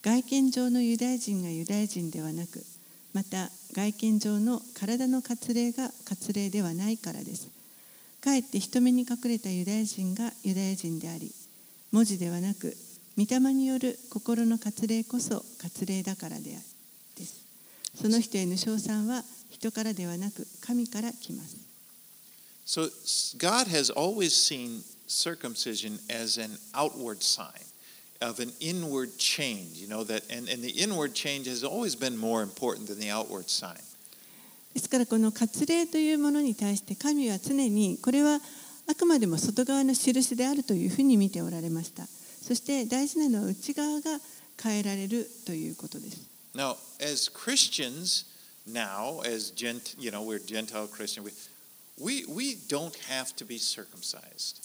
[0.00, 2.64] 外見上のユダヤ人がユダヤ人ではなく
[3.12, 7.50] また外見上の体の割礼が割礼ではないからです
[8.26, 11.30] かえって人目に隠れたユダヤ人がユダヤ人であり
[11.92, 12.76] 文字ではなく
[13.16, 16.64] 御霊による心の割礼こそ割礼だからである
[17.16, 17.46] です
[17.94, 21.56] その人への称賛は人からではなく神から来ます
[22.66, 22.90] So
[23.38, 27.52] God has always seen circumcision as an outward sign
[28.20, 32.16] of an inward change, you know, that and, and the inward change has always been
[32.16, 33.78] more important than the outward sign.
[34.76, 38.38] ですからこの割礼というものに対して神は常にこれは
[38.86, 42.02] あくまでも外側の印であるというふうに見ておられました
[42.42, 44.18] そして大事なのは内側が
[44.62, 48.26] 変えられるということです Now, as Christians
[48.70, 51.32] now, as gent, you know, we're Gentile Christian, we,
[51.98, 54.60] we we don't have to be circumcised.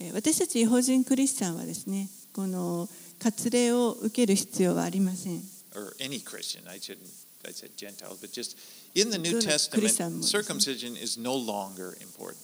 [0.00, 5.40] えー私たち違法人クリスチャンはですねこの割礼を受ける必要はありません
[5.74, 6.68] or any Christian.
[6.68, 7.08] I shouldn't.
[7.46, 8.58] I said Gentiles, but just
[8.96, 12.36] in the New Testament, circumcision is no longer important.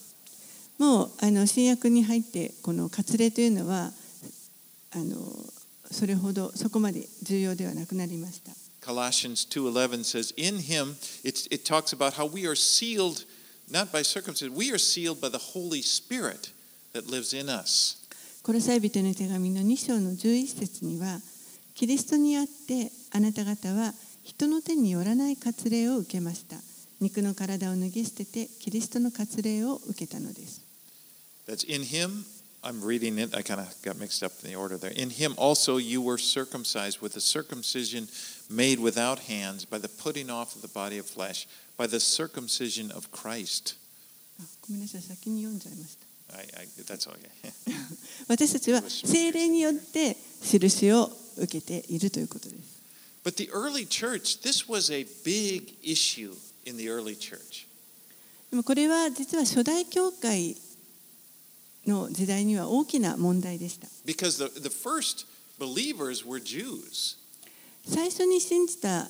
[0.78, 3.92] もうあの新約に入ってこの割礼というのは
[4.92, 5.16] あの
[5.90, 8.52] それほどそこまで重要ではなくなりました
[8.84, 13.24] Colossians 2:11 says, "In him it, it talks about how we are sealed
[13.70, 14.54] not by circumcision.
[14.54, 16.52] We are sealed by the Holy Spirit
[16.92, 17.96] that lives in us.
[18.42, 21.20] コロサイ人の手紙の2章の11節には
[21.74, 26.56] キリストにあってあなた方は人の手によらない割礼を受けました
[27.00, 30.62] 肉の体を脱ぎ捨ててキリストの割礼を受けたのです
[31.48, 32.24] That's in him.
[32.62, 33.36] I'm reading it.
[33.36, 34.92] I kind of got mixed up in the order there.
[34.92, 38.06] In him also you were circumcised with a circumcision
[38.48, 42.92] made without hands by the putting off of the body of flesh, by the circumcision
[42.92, 43.76] of Christ.
[44.40, 47.42] あごめんなさい先に読んじゃいました I, I, that's okay.
[48.28, 52.71] 私たちは精霊によって印を受けているということです
[53.23, 56.33] But the early church, this was a big issue
[56.65, 57.67] in the early church.
[58.49, 60.55] でもこれは実は初代教会
[61.85, 65.25] の時代には大きな問題でした Because the, the first
[65.59, 67.17] believers were Jews.
[67.85, 69.09] 最初に信じた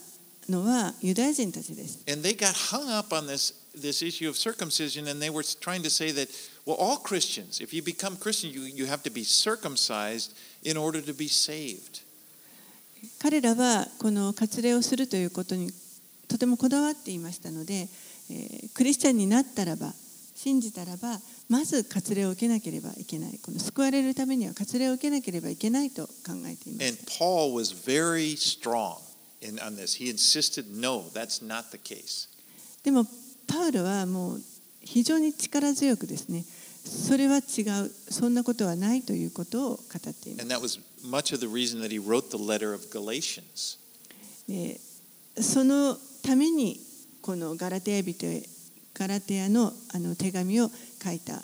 [0.49, 5.43] のはユダヤ人たちです And they got hung up on this, this issue of circumcision, and they were
[5.43, 6.30] trying to say that,
[6.65, 11.01] well, all Christians, if you become Christian, you, you have to be circumcised in order
[11.01, 12.01] to be saved.
[13.23, 15.70] 彼らはこの割礼をするということに
[16.27, 17.89] とてもこだわっていましたので、
[18.31, 19.93] えークリスチャンになったらば
[20.35, 28.97] 信じたらばまず割礼を受けなければいけないこの救われるためには割礼を受けなければいけないと考えていま And す Paul was very strong
[29.41, 30.03] in, on this.
[30.03, 32.29] He insisted, no, that's not the case.
[32.83, 33.05] でも
[33.47, 34.41] パウロはもう
[34.81, 36.45] 非常に力強くですね
[36.85, 43.78] それは違うそんなことはないということを語っています And that was much of the reason that he wrote the letter of Galatians.
[44.49, 44.80] で
[45.41, 46.80] そのために
[47.20, 48.43] このガラテヤ人へ
[48.95, 50.70] ガラテヤのあの手紙を
[51.03, 51.41] 書いた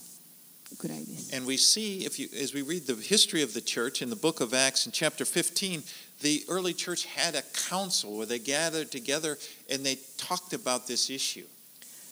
[0.79, 1.35] くらいです。
[1.35, 4.43] And we see, if you, as we read the history of the church in the book
[4.43, 5.83] of Acts in chapter 15,
[6.21, 9.39] the early church had a council where they gathered together
[9.71, 11.47] and they talked about this issue.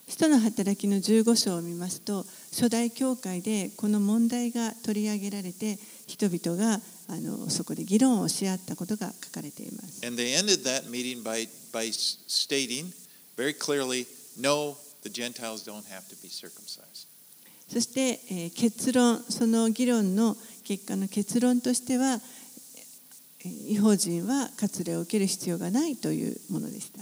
[0.08, 10.04] 使の働きの15章を見ますと初代教会でこの問題が取り上げられて人々があのそこで議論をし合ったことが書かれています。
[17.68, 22.20] そして、えー、結論その議論の結果の結論としては、
[23.44, 27.00] 違法人は割礼を受ける必要がないというものでした。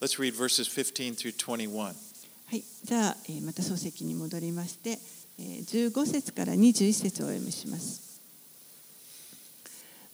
[0.00, 1.84] Let's read verses 15 through 21.
[1.84, 4.98] はい、じゃあ、えーまた漱石に戻りまして、
[5.38, 8.20] えー15節から21節をお読みします。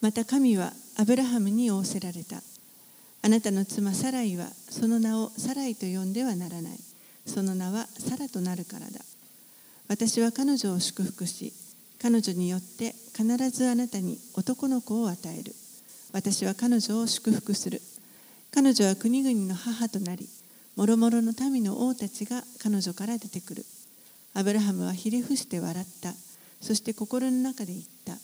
[0.00, 2.42] また神はアブラハムに仰せられた。
[3.22, 6.78] あなたの妻サライはその名をサライと呼んではならない。
[7.26, 9.00] その名はサラとなるからだ。
[9.88, 11.52] 私は彼女を祝福し、
[12.00, 15.52] 彼女によって必ずあなたに男の子を与える。
[16.12, 17.82] 私は彼女を祝福する。
[18.52, 20.28] 彼女は国々の母となり、
[20.76, 23.64] もろもろの民の王たちが彼女から出てくる。
[24.34, 26.14] アブラハムはひれ伏して笑った。
[26.60, 28.14] そして心の中で言った。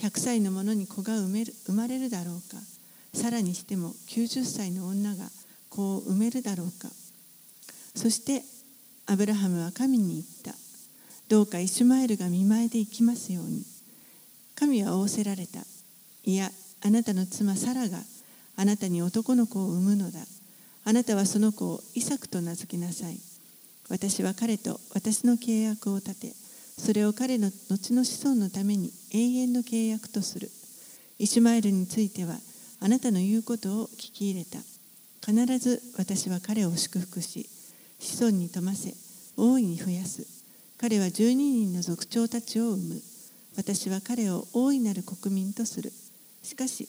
[0.00, 2.56] 100歳の者に子が産める生まれるだろうか。
[3.14, 5.28] さらにしても90歳の女が
[5.68, 6.88] 子を産めるだろうか。
[7.94, 8.42] そして
[9.06, 10.54] アブラハムは神に言った。
[11.28, 13.62] どうかイシュマエルが見舞いで生きますように。
[14.54, 15.60] 神は仰せられた。
[16.24, 16.50] いや、
[16.82, 17.98] あなたの妻サラが
[18.56, 20.20] あなたに男の子を産むのだ。
[20.84, 23.18] あなたはその子をイサクと名付けなさい。
[23.88, 26.34] 私は彼と私の契約を立て、
[26.78, 30.50] それを彼の後の子孫のために永遠の契約とする。
[31.18, 32.36] イシュマエルについては、
[32.80, 34.58] あなたの言うことを聞き入れた。
[35.26, 37.48] 必ず私は彼を祝福し、
[37.98, 38.94] 子孫に富ませ、
[39.36, 40.26] 大いに増やす。
[40.78, 43.02] 彼は12人の族長たちを生む。
[43.56, 45.92] 私は彼を大いなる国民とする。
[46.42, 46.88] しかし、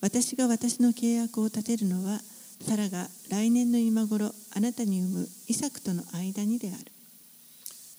[0.00, 2.20] 私が私の契約を立てるのは、
[2.62, 6.92] サラが来年の今頃あなたに産むイサクとの間にである。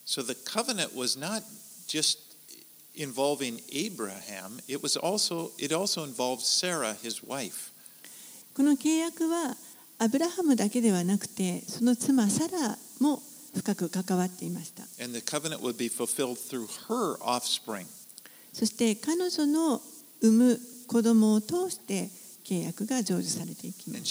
[0.05, 1.43] So the covenant was not
[1.87, 2.17] just
[2.95, 7.71] involving Abraham, it was also it also involved Sarah, his wife.
[8.55, 9.55] この契約は
[9.99, 13.21] アブラハムだけではなくて、その妻サラも
[13.55, 14.83] 深く関わっていました。
[15.03, 17.85] And the covenant would be fulfilled through her offspring.
[18.53, 19.81] そして彼女の
[20.21, 20.59] 産む
[20.89, 22.09] 子供を通して
[22.43, 24.03] 契約が成就されていきます。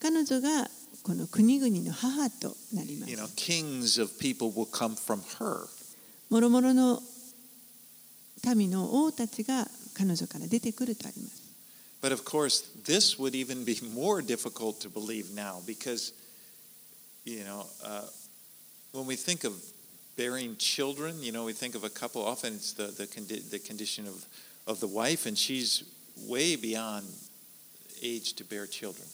[0.00, 0.68] 彼女が
[1.04, 3.34] この国々の母となりま You know, す。
[3.36, 5.68] kings of people will come from her.
[6.30, 7.00] もろもろの
[8.56, 11.40] 民の王たちが彼女から出てくるとあります。
[12.02, 16.12] But of course, this would even be more difficult to believe now because,
[17.24, 18.02] you know, uh,
[18.92, 19.52] when we think of
[20.16, 23.58] bearing children, you know, we think of a couple, often it's the, the, condi- the
[23.58, 24.24] condition of,
[24.66, 25.84] of the wife, and she's
[26.28, 27.04] way beyond
[28.02, 29.06] age to bear children.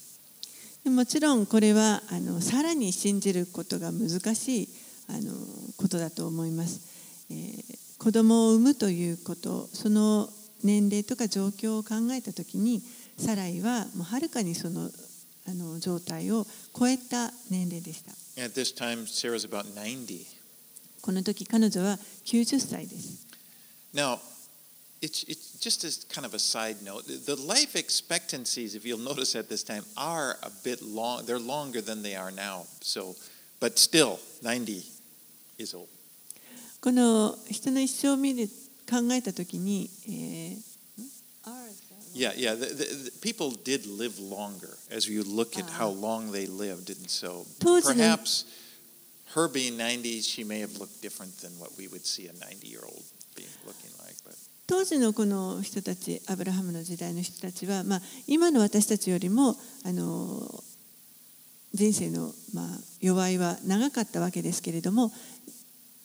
[0.87, 4.69] もちろんこれはあのさらに信じることが難しい
[5.11, 5.33] あの
[5.77, 6.81] ことだと思います、
[7.31, 10.31] えー子供を産むということその
[10.65, 12.81] 年齢とか状況を考えたときに
[13.19, 14.91] サライはもうはるかにその
[15.47, 16.47] あの状態を
[16.79, 20.25] 超えた年齢でした At this time, Sarah's about 90.
[21.01, 23.27] この時彼女は90歳です
[23.93, 24.21] Now,
[25.03, 27.07] it's, it's just as kind of a side note.
[27.27, 31.27] The life expectancies, if you'll notice at this time, are a bit long.
[31.27, 32.67] They're longer than they are now.
[32.83, 33.17] So,
[33.59, 34.85] but still, 90
[35.59, 35.89] is old.
[36.81, 38.49] この人の一生を見る
[38.89, 40.71] 考えたときに、えーん
[42.13, 42.55] Yeah, yeah.
[42.55, 46.91] The, the, the, people did live longer as you look at how long they lived,
[46.91, 48.45] and so perhaps
[49.35, 53.03] her being 90, she may have looked different than what we would see a 90-year-old
[53.37, 54.17] being looking like.
[54.25, 54.35] But
[54.67, 60.63] 当時のこの人たちアブラハムの時代の人たちは、まあ、今の私たちよりもあの
[61.75, 62.67] 人生の、まあ、
[63.01, 65.11] 弱いは長かったわけですけれども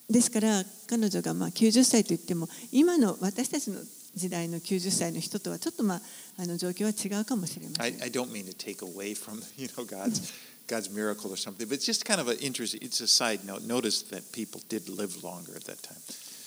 [0.09, 3.79] ですから彼女がまあ90歳といっても今の私たちの
[4.15, 6.01] 時代の90歳の人とはちょっと、まあ、
[6.39, 8.03] あの状況は違うかもしれませ I, ん。
[8.03, 10.33] I don't mean to take away from you know God's
[10.67, 12.79] God's miracle or something, but it's just kind of an interesting.
[12.81, 13.63] It's a side note.
[13.67, 15.99] Notice that people did live longer at that time.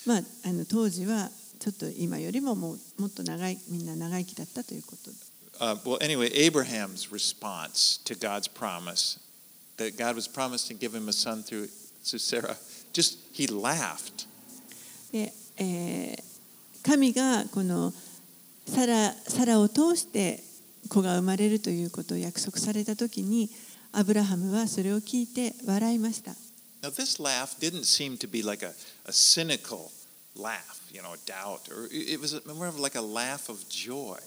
[0.05, 5.11] まあ、あの当時はちょっと今よりももうもっと長いみんな長生きだったということ。
[5.59, 9.19] Uh, well, anyway, Abraham's response to God's promise
[9.77, 11.67] that God was promised to give him a son through,
[12.03, 12.55] through Sarah,
[12.93, 14.25] just he laughed.
[15.11, 16.28] で、えー
[16.89, 17.93] 神がこの
[18.65, 20.39] サラサラを通して
[20.89, 23.47] 子が生まれるということを約束された時に
[23.91, 26.31] アブラハムはそれを聞いて笑いました。
[26.81, 28.69] Now, this laugh didn't seem to be like a,
[29.05, 29.91] a cynical
[30.35, 30.57] laugh,
[30.91, 34.17] you know, doubt, or it it was more of like a laugh of joy.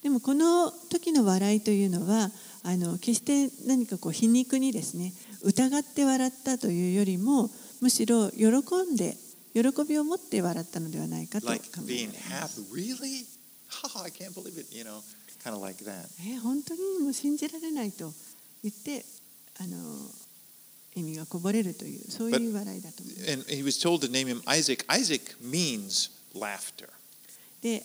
[0.00, 2.30] でもこの時の笑いというのは
[2.62, 8.46] あの決して何かこう皮肉にですね疑って笑ったというよりもむしろ喜
[8.88, 9.16] んで
[9.54, 11.52] 喜びを持って笑ったのではないかと考
[11.88, 12.08] え?
[13.84, 14.02] Oh.
[16.20, 18.12] えー本当にもう信じられないと
[18.62, 19.04] 言って
[19.60, 19.76] あの
[20.94, 23.32] 意味がこぼれるというそういう笑いだと思います。
[23.32, 24.84] And he was told to name him Isaac.
[24.88, 26.88] Isaac means laughter.
[27.62, 27.84] で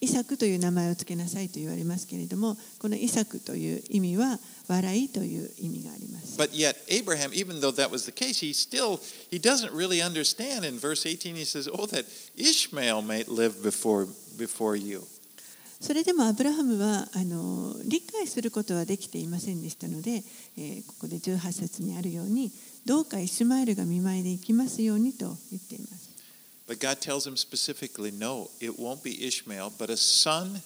[0.00, 4.38] イサクという名前を付けなさいと言われますけれどもこのイサクという意味は
[4.68, 6.38] 笑いという意味があります。
[6.38, 8.98] But yet Abraham, even though that was the case, he still
[9.30, 10.66] he doesn't really understand.
[10.66, 12.04] In verse 18, he says, "Oh, that
[12.36, 14.06] Ishmael may live before
[14.38, 15.02] before you."
[15.80, 20.22] それでもアブラハムはあの理解することはできていませんでしたので、
[20.56, 22.50] えーここで18節にあるように
[22.86, 26.03] どうかイシュマエルが見舞いで行きますようにと言っています。
[26.66, 30.62] But God tells him specifically, "No, it won't be Ishmael, but a son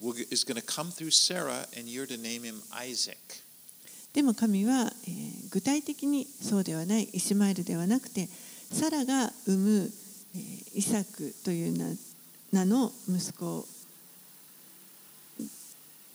[0.00, 3.42] will, is going to come through Sarah, and you're to name him Isaac."
[4.12, 8.26] でも神は、えー具体的にそうではないイシュマエルではなくて
[8.72, 9.92] サラが産む、
[10.34, 11.96] えーイサクという名
[12.52, 13.66] 名の息子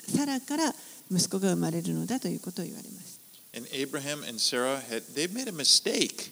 [0.08, 0.74] サラから
[1.12, 3.20] 息子が生まれるのだということを言われます。
[3.56, 6.32] And Abraham and Sarah had they made a mistake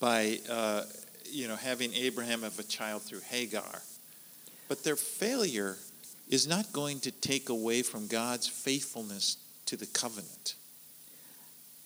[0.00, 0.84] by uh,
[1.34, 3.82] you know having Abraham have a child through Hagar.
[4.68, 5.76] But their failure
[6.30, 10.56] is not going to take away from God's faithfulness to the covenant.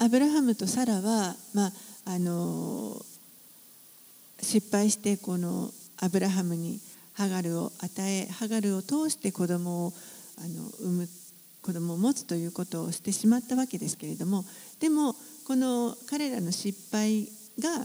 [0.00, 1.72] アブラハムとサラは、まあ
[2.04, 3.02] あの
[4.40, 5.70] 失敗してこの
[6.00, 6.78] アブラハムに
[7.14, 9.92] ハガルを与えハガルを通して子供を
[10.38, 11.08] あの産む
[11.62, 14.44] 子供を持つということをしてしまったわけですけれども
[14.78, 15.14] でも
[15.46, 17.28] この彼らの失敗
[17.58, 17.84] が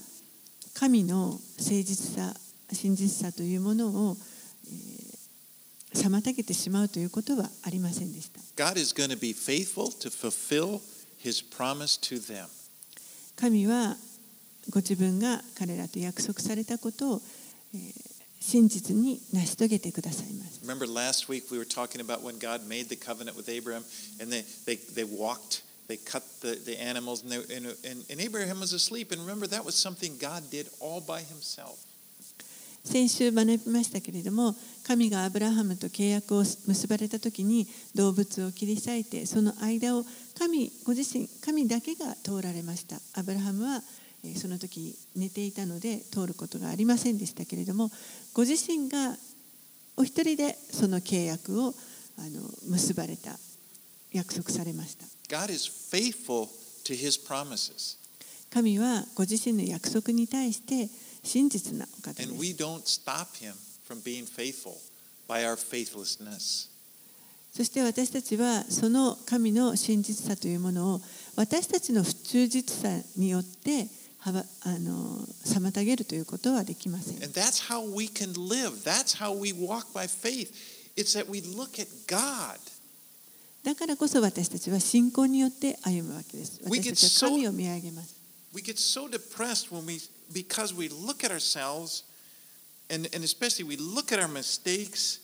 [0.73, 2.33] 神の誠実さ
[2.71, 4.17] 真実さというものを、
[4.65, 5.03] えー
[5.95, 8.39] 妨げてしまうということはありませんでした。
[8.55, 10.81] God is going to be faithful to fulfill
[11.23, 12.47] his promise to them.
[13.35, 13.95] 神は
[14.71, 17.21] ご自分が彼らと約束されたことを、
[17.75, 18.13] えー
[18.45, 20.59] 真実に成し遂げてくださいます。
[20.65, 23.85] Remember last week we were talking about when God made the covenant with Abraham
[24.19, 28.21] and they, they, they walked, they cut the, the animals, and, they, and, and, and
[28.21, 29.11] Abraham was asleep.
[29.11, 31.77] And remember, that was something God did all by himself.
[32.83, 34.55] 先週学びましたけれども
[34.85, 37.65] 神がアブラハムと契約を結ばれた時に
[37.95, 40.03] 動物を切り裂いてその間を
[40.37, 43.81] 神ご自身神だけが通られましたアブラハムは
[44.35, 47.89] その時寝ていたので通ることがありませんでしたけれども
[48.33, 49.15] ご自身が
[49.95, 51.73] お一人でその契約を
[52.17, 53.31] あの結ばれた
[54.13, 56.47] 約束されました God is faithful
[56.85, 57.97] to his promises.
[58.51, 60.87] 神はご自身の約束に対して
[61.23, 63.53] 真実なお方で And す we don't stop him
[63.87, 64.75] from being faithful
[65.27, 66.69] by our faithlessness.
[67.51, 71.01] そして私たちはその神の真実さというものを
[71.35, 73.87] 私たちの不忠実さによって
[74.19, 77.23] はばあの妨げるということはできません。
[77.23, 78.83] And that's how we can live.
[78.83, 80.51] That's how we walk by faith.
[80.95, 82.57] It's that we look at God.
[83.64, 86.60] だからこそ私たちは信仰によって歩むわけです。
[86.64, 88.16] We 私 get たちは神を見上げます。
[88.54, 90.00] We get so depressed when we
[90.32, 92.04] because we look at ourselves
[92.90, 95.20] and, and especially we look at our mistakes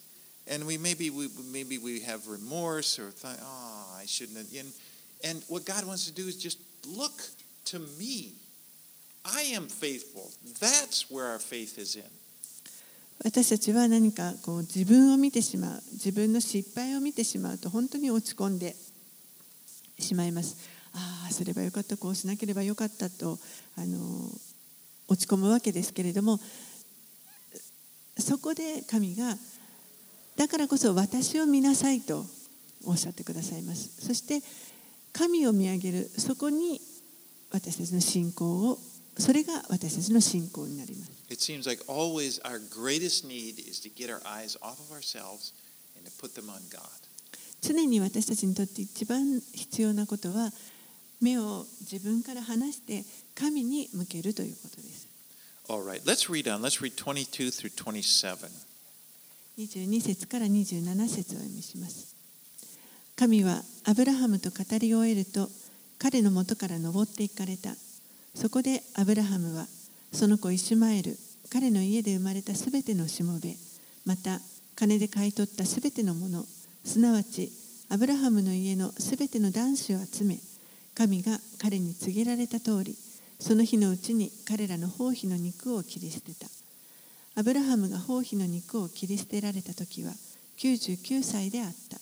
[0.46, 4.72] and we maybe we maybe we have remorse or think, oh I shouldn't have and,
[5.24, 7.22] and what God wants to do is just look
[7.66, 8.34] to me.
[9.24, 10.30] I am faithful.
[10.60, 12.02] That's where our faith is in.
[13.23, 18.75] 私たちは何かこう自分を見てしまう自分の失敗を見てしまうと本当に落ち込んで
[19.99, 20.57] しまいます。
[20.93, 23.37] ああすればよかったこうしなければよかったと
[23.77, 23.97] あの
[25.07, 26.39] 落ち込むわけですけれども
[28.17, 29.35] そこで神が
[30.35, 32.25] だからこそ私を見なさいと
[32.85, 34.05] おっしゃってくださいます。
[34.05, 34.41] そして
[35.11, 36.79] 神を見上げるそこに
[37.51, 38.79] 私たちの信仰を
[39.17, 41.18] それが私たちの信仰になります。
[41.29, 45.53] It seems like always our greatest need is to get our eyes off of ourselves
[45.95, 46.89] and to put them on God.
[47.61, 50.51] 常に私たちにとって一番必要なことは
[51.21, 53.03] 目を自分から離して
[53.35, 55.07] 神に向けるということです。
[55.67, 56.61] All right, let's read on.
[56.61, 58.49] Let's read 22 through 27.
[59.57, 62.15] 22節から27節をお読みします。
[63.15, 65.49] 神はアブラハムと語り終えると
[65.99, 67.75] 彼の元から登っていかれた。
[68.33, 69.67] そこでアブラハムは
[70.11, 71.17] その子イシュマエル、
[71.51, 73.55] 彼の家で生まれたすべてのしもべ、
[74.05, 74.39] また
[74.75, 76.45] 金で買い取ったすべてのもの、
[76.83, 77.51] すなわち
[77.89, 80.37] アブラハムの家のすべての男子を集め、
[80.95, 82.95] 神が彼に告げられた通り、
[83.39, 86.47] その日のうちに彼らの包皮の肉を切り捨てた。
[87.35, 90.11] アブラハムが包皮の肉を切り捨てられた時は
[90.57, 91.97] 99歳であった。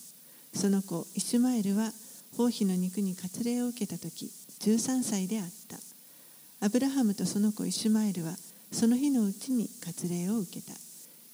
[0.58, 1.92] その子イシュマエルは
[2.36, 4.32] 包皮の肉に割礼を受けた時
[4.62, 5.87] 13歳であった。
[6.60, 8.36] アブラハムとその子イシュマエルは
[8.72, 10.74] その日のうちに割礼を受けた。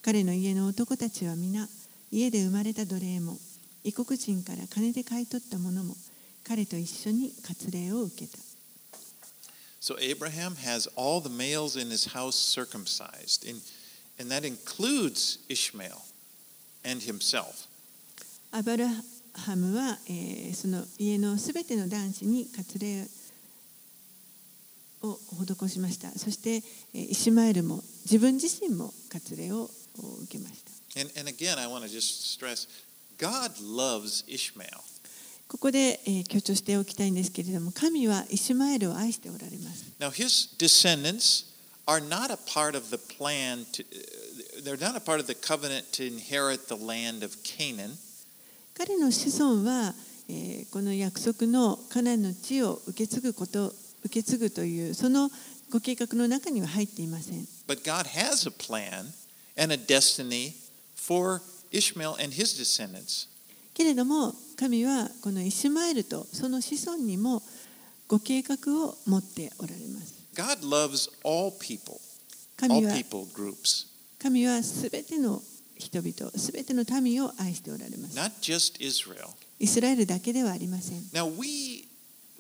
[0.01, 1.67] 彼の家の男たちは皆
[2.11, 3.37] 家で生まれた奴隷も
[3.85, 5.95] 異国人から金で買い取ったものも
[6.45, 8.37] 彼と一緒に割礼を受けた。
[9.79, 13.61] So Abraham has all the males in his house circumcised, and,
[14.19, 16.01] and that includes Ishmael
[16.85, 17.67] and himself.
[18.51, 18.87] アブラ
[19.33, 23.05] ハムは、えーその家のすべての男子に割礼を
[25.03, 26.09] 施しました。
[26.17, 29.69] そして、えーイシュマエルも自分自身も割礼を
[30.23, 30.71] 受けました。
[30.99, 32.67] And, and again, I want to just stress
[33.17, 34.69] God loves Ishmael.
[35.47, 39.85] ここで、えー強調しておきたいんですけれども、神はイシュマエルを愛しておられます。
[39.99, 41.47] Now, his descendants
[41.85, 45.35] are not a part of the plan, to, uh, they're not a part of the
[45.35, 47.97] covenant to inherit the land of Canaan.
[48.75, 49.93] 彼の子孫は、
[50.29, 53.73] えーこの約束のカナンの地を受け継ぐこと、
[54.05, 55.29] 受け継ぐというその
[55.71, 57.47] ご計画の中には入っていません。
[57.67, 59.05] But God has a plan
[59.57, 60.53] and a destiny
[60.95, 61.41] for
[61.71, 63.27] Ishmael and his descendants.
[63.73, 67.41] けれども神はこのイシュマエルとその子孫にも
[68.07, 70.13] ご計画を持っておられます。
[70.35, 71.99] God loves all people,
[72.57, 73.87] 神 all は people groups,
[74.19, 75.41] 神はすべての
[75.77, 78.17] 人々、すべての民を愛しておられます。
[78.17, 79.27] not just Israel.
[79.59, 80.99] イスラエルだけではありません。
[81.13, 81.82] Now, we,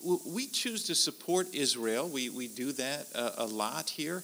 [0.03, 2.07] we choose to support Israel.
[2.07, 4.23] We, we do that a, a lot here.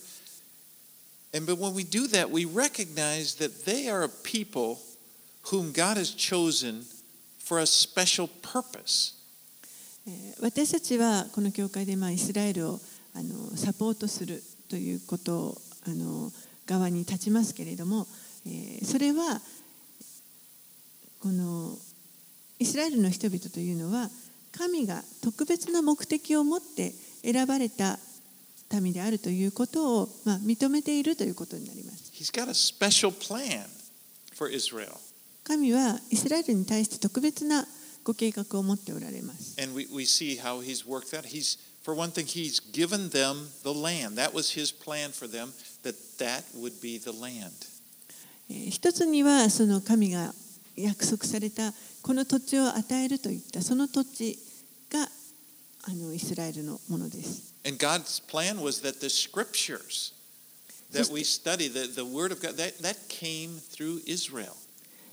[1.33, 4.79] And but when we do that, we recognize that they are a people
[5.51, 6.83] whom God has chosen
[7.37, 9.15] for a special purpose.
[10.41, 12.79] 私たちはこの教会でまあイスラエルを
[13.13, 16.31] あのサポートするということをあの
[16.65, 18.07] 側に立ちますけれども、
[18.45, 19.39] えー、それは
[21.21, 21.77] この
[22.57, 24.09] イスラエルの人々というのは
[24.51, 26.93] 神が特別な目的を持って
[27.23, 27.99] 選ばれた
[28.81, 32.11] 民であるということを、まあ、認めているということになります。
[32.13, 33.65] He's got a special plan
[34.35, 34.95] for Israel.
[35.43, 37.65] 神はイスラエルに対して特別な
[38.03, 39.59] ご計画を持っておられます。
[39.61, 41.23] And we, we see how he's worked that.
[41.23, 44.15] He's for one thing, he's given them the land.
[44.15, 47.51] That was his plan for them, that that would be the land.
[48.49, 50.33] えー一つにはその神が
[50.75, 51.73] 約束された
[52.09, 54.39] この土地を与えるといったその土地
[54.91, 55.07] が
[55.83, 57.53] あのイスラエルのものです。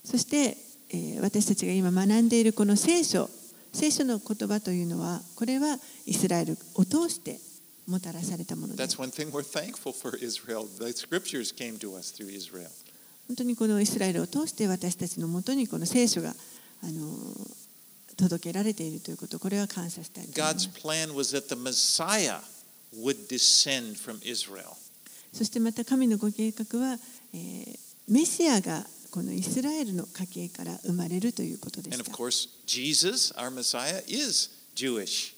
[0.02, 0.56] そして、
[0.88, 3.28] えー、私たちが今学んでいるこの聖書、
[3.74, 5.76] 聖書の言葉というのは、これは
[6.06, 7.38] イスラエルを通して
[7.86, 8.96] もたらされたものです。
[13.26, 16.34] 本当にこのイスラエルを通して私たちのもとにこの聖書が。
[16.82, 17.16] あの
[18.16, 22.40] 届けられているということこれは感謝したいいま God's す plan was that the Messiah
[22.94, 24.76] would descend from Israel.
[25.32, 26.98] そしてまた神のご計画は、
[27.34, 35.34] えーメシアがこのイスラエルの家系から生まれるということで And し of た course, Jesus, our Messiah, is Jewish.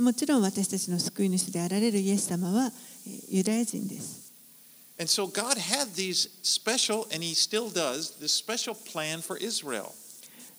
[0.00, 2.72] もちろん私たちの救い主であられるイエス様は
[3.06, 4.32] えーユダヤ人です
[4.98, 9.92] And so God had these special, and He still does, this special plan for Israel.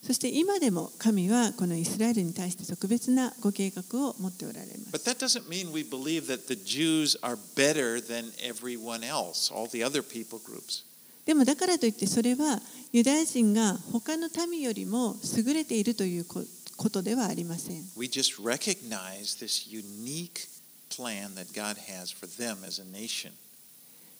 [0.05, 9.49] そして今でも神はこのイスラエルに対して特別なご計画を持っておられます But that doesn't mean we believe that the Jews are better than everyone else,
[9.53, 10.83] all the other people groups.
[11.25, 12.59] でもだからといってそれは
[12.91, 16.43] ユダヤ人が他の民よりも優れているというこ
[16.75, 20.49] ことではありません We just recognize this unique
[20.89, 23.31] plan that God has for them as a nation.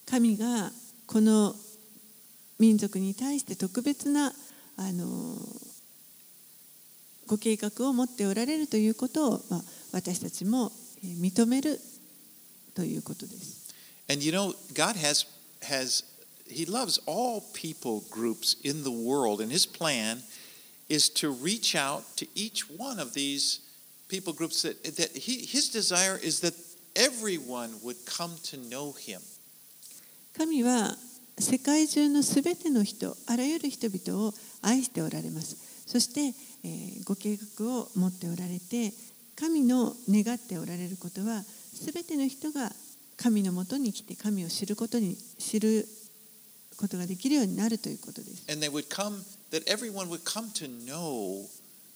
[0.09, 0.71] 神が
[1.07, 1.53] この
[2.57, 4.31] 民族に対して特別な
[4.77, 5.36] あの
[7.28, 9.61] ご計画を持っておられるということを、まあ、
[9.91, 10.71] 私たちも
[11.03, 11.80] えー認める
[12.74, 13.74] ということです。
[14.09, 15.28] And you know, God has
[15.61, 16.03] has
[16.47, 20.21] He loves all people groups in the world, and His plan
[20.89, 23.61] is to reach out to each one of these
[24.09, 26.53] people groups that, that he, His desire is that
[26.95, 29.21] everyone would come to know Him.
[30.38, 30.95] 神は
[31.39, 35.57] 世界中のすべての人、あらゆる人々を愛しておられます。
[35.86, 36.34] そして、えー
[37.05, 38.93] ご計画を持っておられて、
[39.36, 42.72] 神の願っておられることは、すべての人が
[43.18, 45.88] 神のもとに来て神を知ることに知る
[46.78, 48.51] ことができるようになるということです。
[48.51, 51.45] And they would come, that everyone would come to know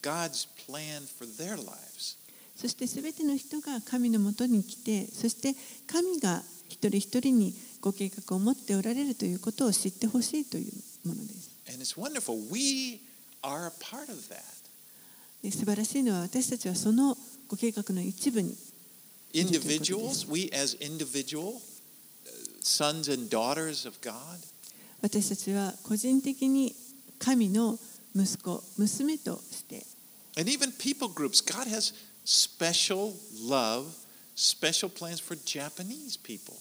[0.01, 2.17] God's plan for their lives.
[2.55, 5.55] そしてすべての人が神のもとに来て、そして
[5.85, 11.51] 神が一人一人にご計画を持っておられるということを知ってほしいというものです。
[11.69, 12.35] And it's wonderful.
[12.51, 13.01] We
[13.43, 14.56] are a part of that.
[15.41, 17.15] で素晴らしいのは私たちはその
[17.47, 18.55] ご計画の一部に
[19.33, 21.59] Individuals, we as individual uh,
[22.61, 24.13] sons and daughters of God,
[25.01, 26.73] 私たちは個人的に
[27.19, 27.77] 神の
[28.15, 29.85] 息子、娘として、
[30.37, 31.93] and even people groups, God has
[32.25, 33.13] special
[33.47, 33.85] love,
[34.35, 36.55] special plans for Japanese people.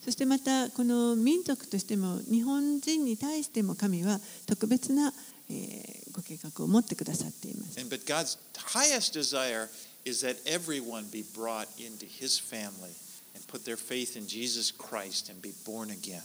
[0.00, 5.12] そしてまたこの民族としても日本人に対しても神は特別な、
[5.50, 7.80] えーご計画を持ってくださっています。
[7.80, 8.38] And but God's
[8.72, 9.68] highest desire
[10.04, 12.92] is that everyone be brought into his family
[13.34, 16.22] and put their faith in Jesus Christ and be born again.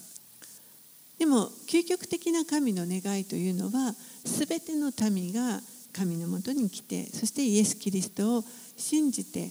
[1.18, 5.62] でも究極的な神の願いというのは全ての民が
[5.92, 8.44] 神のもとに来てそしてイエス・キリストを
[8.76, 9.50] 信じて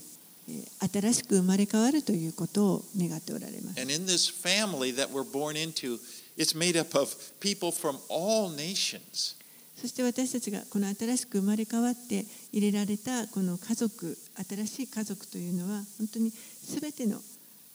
[0.49, 0.67] えー
[1.03, 3.81] 新しく生まれ変わるということを願っておられます。
[3.81, 5.99] And in this family that we're born into,
[6.37, 9.35] it's made up of people from all nations.
[9.81, 14.17] そして私たちがこの新しく生まれ変わって入れられたこの家族
[14.49, 16.33] 新しい家族というのは本当に
[16.65, 17.21] 全ての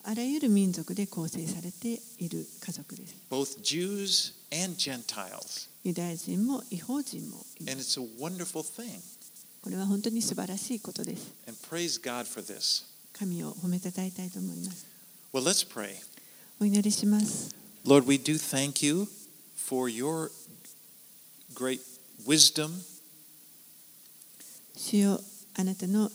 [0.04, 3.16] あらゆる民族で構成されている家族です。
[3.30, 4.34] both Jews
[4.66, 5.70] and Gentiles.
[5.84, 7.38] ユダヤ人も違法人も
[7.70, 9.00] And す it's a wonderful thing.
[9.62, 11.32] これは本当に素晴らしいことです。
[11.48, 12.84] And praise God for this.
[13.14, 14.88] 神を褒めたたえたいと思います。
[15.34, 15.94] Well, let's pray.
[16.60, 17.54] お祈りします。
[17.86, 19.08] Lord, we do thank you
[19.56, 20.32] for your
[21.54, 21.91] great
[22.26, 22.72] wisdom.
[24.76, 25.20] 主よ
[25.56, 26.10] あなたの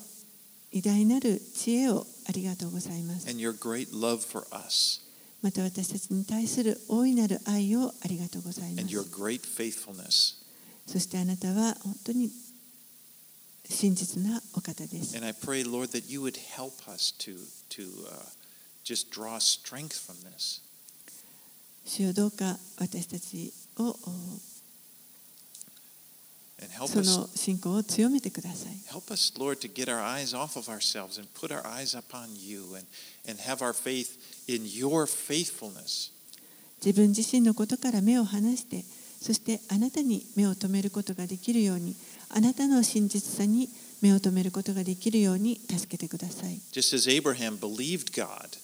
[0.73, 3.27] 偉大なる知恵をありがとうございます。
[5.43, 8.87] また私たちに対する大いなる愛をありがとうございます。
[10.87, 12.31] そしてあなたは本当に
[13.69, 15.17] 真実なお方です。
[15.17, 17.37] And I pray, Lord, that you would help us to,
[17.71, 18.13] to、uh,
[18.85, 20.63] just draw strength from this.
[21.85, 24.56] 主よどうか私たちを、uh,
[26.87, 28.73] そ us, の信仰を強めてください。
[28.91, 32.75] help us, Lord, to get our eyes off of ourselves and put our eyes upon you
[32.75, 32.87] and,
[33.29, 36.13] and have our faith in your faithfulness.
[36.85, 38.85] 自分自身のことから目を離して、
[39.21, 41.97] そしてあなたに目を留めることができるように、
[42.31, 43.69] あなたの真実さに
[44.01, 46.61] 目を留めることができるように助けてください。
[46.73, 48.59] Just as Abraham believed God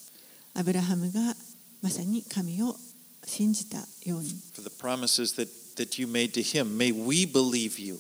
[0.55, 1.35] アブラハムが
[1.81, 2.77] まさに神を
[3.25, 7.99] 信じたように、for the promises that, that you made to him, may we believe you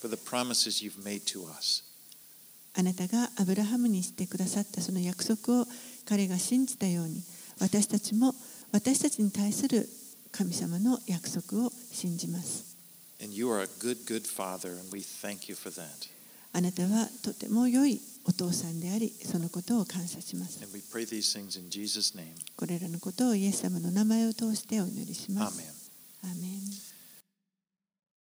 [0.00, 1.82] for the promises you've made to us.
[2.76, 5.66] あなたがアブラハムにしてくださったその約束を
[6.04, 7.22] 彼が信じたように
[7.60, 8.34] 私たちも
[8.72, 9.88] 私たちに対する
[10.32, 12.74] 神様の約束を信じます。
[13.20, 14.76] Good, good father,
[16.52, 20.60] あなたはとても良いお父さんであり、そのことを感謝します。
[22.56, 25.62] これらのことをイエス様の名前を通してお祈りします。
[26.22, 26.48] アーメ,